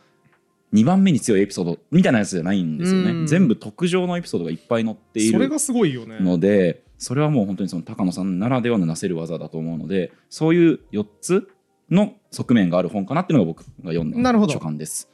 [0.74, 3.12] 2番目に強いエピソードみたいなやつじゃないんですよね。
[3.12, 3.28] うん。
[3.28, 6.20] 全部特上のエピソードがいっぱい載っているそれがすごいよね。
[6.20, 11.48] のでそれはもう本当にその高野さんならではのなせる技だと思うのでそういう4つ
[11.90, 14.54] の側面がある本かなっていうのが僕が読んだなるほど。
[14.54, 15.10] 書簡です。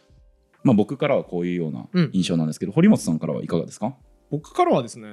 [0.64, 2.10] まあ、僕からはこういうようなうん。
[2.12, 3.96] 印象なんですけど、堀本さんからはいかがですか？
[4.32, 5.08] 僕からはですね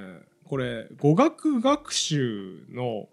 [0.44, 3.06] これ語学学習の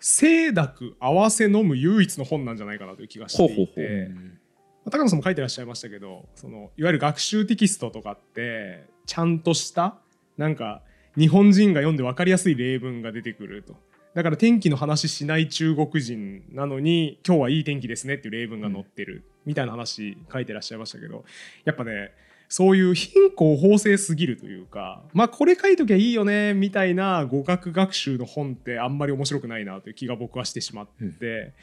[0.00, 3.54] 清濁合わせ飲む唯一の本なんじゃないかなという気がしていて。
[3.54, 3.86] ほうほうほう。
[3.86, 4.41] まあ
[4.90, 9.96] 高野さんも書いてらっしゃいましたけどそのいわゆる学習テキストとかってちゃんとした
[10.36, 10.82] なんか
[11.16, 13.76] 日本人が読んで分かりやすい例文が出てくると。
[14.14, 21.24] だから天気の話しない中国人なのに今日はいい天気ですねっていう例文が載ってるみたいな話書いてらっしゃいましたけど
[21.64, 22.12] やっぱね
[22.50, 31.54] そういう貧困法制すぎるというかまあこれ書いときゃいいよねみたいな語学学習の本ってあんまり面白くないなという気が僕はしてしまって、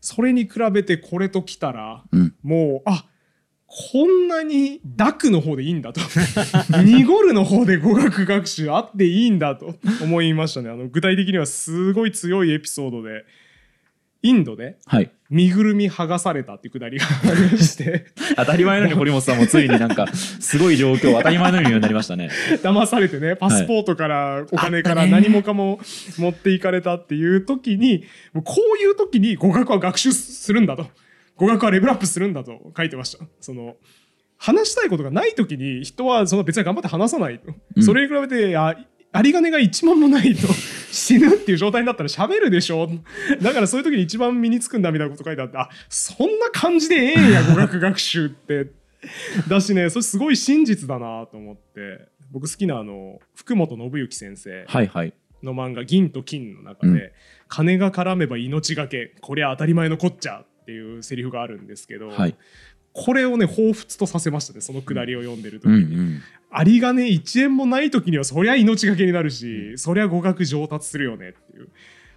[0.00, 2.34] それに比べてこれときたらうん。
[2.42, 3.06] もうあ
[3.66, 6.00] こんなに濁の方でいいんだと。
[6.84, 10.70] 濁るの方で語学学習あっていいんだと思いましたね。
[10.70, 13.24] あの具体的にはすごい強いエピソードで
[14.26, 15.10] インドではい。
[15.30, 18.06] 身ぐるみ剥がされたっていうくだりがありまして。
[18.36, 22.30] 当たり前のように堀本さんもついになんか すごい状況当たり前のようになりましたね。
[22.62, 25.80] 騙されてねパスポートからお金から何もかも
[26.18, 30.88] 持っていかれたっていう時にもうこういう時に語学は学習するんだと。
[31.36, 33.24] 語学はレベルアップするんだと書いてました。
[33.40, 33.76] その
[34.38, 37.82] 話したいことがない時に人はその別に頑張って話さないと、うん。
[37.82, 38.74] それに比べてあ
[39.16, 40.48] 有り金が1万もないと
[40.92, 42.88] 死ぬっていう状態になったら喋るでしょ
[43.40, 48.68] だからそういう時に一番身につくんだみたいなこと書いてあってあそんな感じでええんや 語学学習って
[49.48, 55.12] だしねそれすごい真実だなと思って僕好きなあの福本信之先生はいはい。
[55.42, 57.10] の漫画「銀と金」の中で、うん
[57.48, 62.34] 金が絡めば命がけこりゃ当たり前のこっちゃ」っていうセリフがあるんですけど、はい。
[62.98, 66.22] これをね彷彿とさせましたねそのくだりを読んでる時うんうに、ん。
[66.58, 71.68] 有り金1円もない時にはそりゃ命がけになるし、そりゃ語学上達するよねっていう。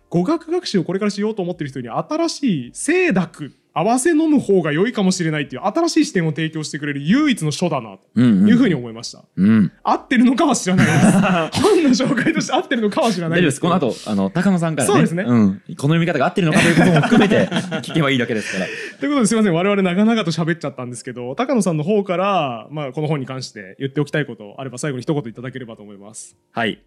[0.10, 9.72] 語学学習をこれからしようと思ってる人に新しい清濁合わせ飲む方が良いかもしれないっていう新しい視点を提供してくれる唯一の書だなうんというふうに思いました、うん。
[9.84, 13.62] 合ってるのかは知らないです 本の紹介として合ってるのかは知らないです。
[13.62, 14.94] この後、あの、高野さんからね。
[14.94, 15.28] そうですねん。
[15.28, 18.66] この読み方が合ってるのかということも含めて聞けばいいだけですから。
[19.00, 26.84] ということですいません我々長々と喋っちゃったんですけど高野さんの方から、まあ、この本に関して言っておきたいことあれば最後に一言いただければと思いますはい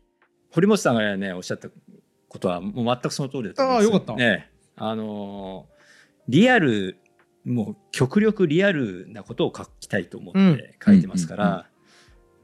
[0.51, 1.69] 堀本さんがねおっしゃった
[2.29, 5.72] ことはもう全くその通りだと思いますああよかったねあのー
[6.29, 6.99] リアル
[7.45, 11.65] もう極力リアルなことを書きたいと思って書いてますから、うんうんうん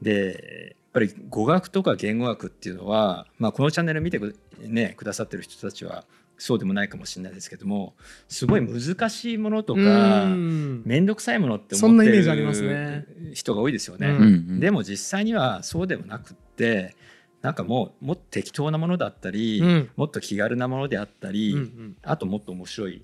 [0.01, 6.05] でやっぱり語学とか言語学っていうのは、まあ、このチャンネル見てく,、ね、くださってる人たちは
[6.37, 7.95] そうでもないかもしれないですけども
[8.27, 10.83] すごい難しいものとかうん。
[10.85, 13.05] 面倒くさいものってそん思ってなイメージありますね。
[13.19, 14.07] る人が多いですよね。
[14.07, 14.15] うん。
[14.15, 14.59] うんうん。
[14.59, 16.95] でも実際にはそうでもなくって
[17.41, 19.89] なんかもうもっと適当なものだったり、うん。
[19.97, 21.97] もっと気軽なものであったり、うんうん。
[22.03, 23.03] あともっと面白い。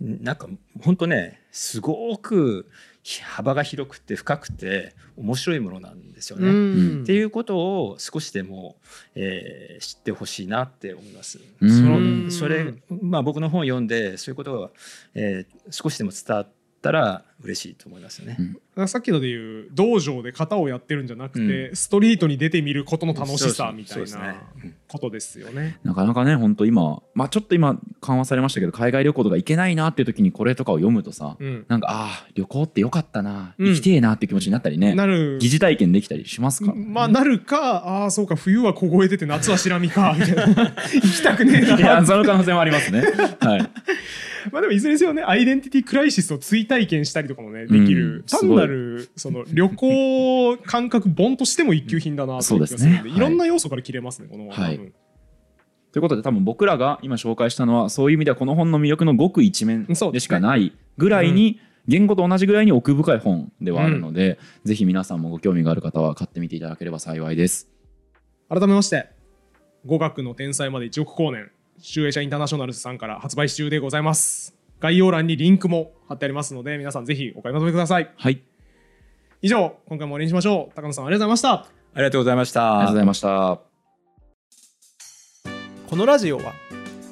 [0.00, 0.48] なんか
[0.82, 2.68] 本当ねすごく
[3.22, 6.50] 幅が広くて深くて面白いものなんですようね。
[7.00, 8.76] んっていうことを少しでも、
[9.14, 11.40] えー知ってほしいなって思います。
[11.60, 14.70] うんそうんのそれ、まあ、僕の本を読んでそういうことが、
[15.14, 16.48] えー少しでも伝わっ
[16.80, 18.36] たら嬉しいと思いますね。
[18.76, 18.88] うん。
[18.88, 24.34] さっきので言う道場で型をやってるんじゃなくて、うストリートに出てみることの楽しさみたいな
[24.88, 25.78] ことですよね。
[25.84, 33.66] なかなかね本当今まあちょっと今緩和されましたけど海外旅行とか行けないなっていう時にこれとかを読むとさ、うん、なんかああ旅行ってよかったなうん。
[33.68, 35.38] 行きてえなっていう気持ちになったりね、なる。
[35.40, 36.72] 疑似体験できたりしますか？
[36.72, 40.44] ら、まあなるかああそうか冬は凍えてて夏は白身かみたいな。
[40.92, 43.02] 行きたくねえいやなその可能性もありますね。
[43.40, 43.70] はい
[44.52, 53.16] まあでもいずれにせよねアイデンティティクライシスを追体験したりとかもねできる、うん単なるその旅行感覚本としても一級品だなという気がするんそうですね。
[53.16, 53.18] い。
[53.18, 54.76] ろんな要素から切れますねこの本はい。
[54.78, 65.22] ということで多分僕らが今紹介したのはそういう意味ではこの本の魅力のごく一面でしかないぐらいに、言語と同じぐらいに奥深い本ではあるので、ぜひ皆さん。
[65.22, 67.68] もご興味がある方は買ってみていただければ幸いです。
[68.50, 69.08] 改めまして
[69.86, 74.54] 語学の天才まで1億光年集英社インターナショナルズさんから発売中でございます。
[74.80, 78.12] 概要欄にリンクも貼ってありますので皆さんぜひお買い求めください。
[78.16, 78.42] はい、
[79.42, 80.74] 以上今回も終わりにしましょう。
[80.74, 81.52] 高野さんありがとうございました。
[81.52, 82.72] ありがとうございました。
[82.72, 83.60] ありがとうございました。
[85.88, 86.52] このラジオは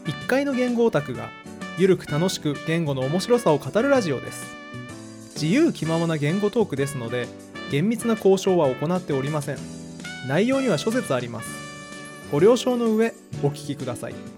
[0.05, 1.31] 1階の言語オタクが
[1.79, 4.55] ゆるく楽しく言語の面白さを語るラジオです。
[5.35, 7.27] 自由気ままな言語トークですので
[7.71, 9.59] 厳密な交渉は行っておりません。
[10.29, 11.69] 内容には諸説あります。
[12.31, 14.38] ご了承の上お聞きください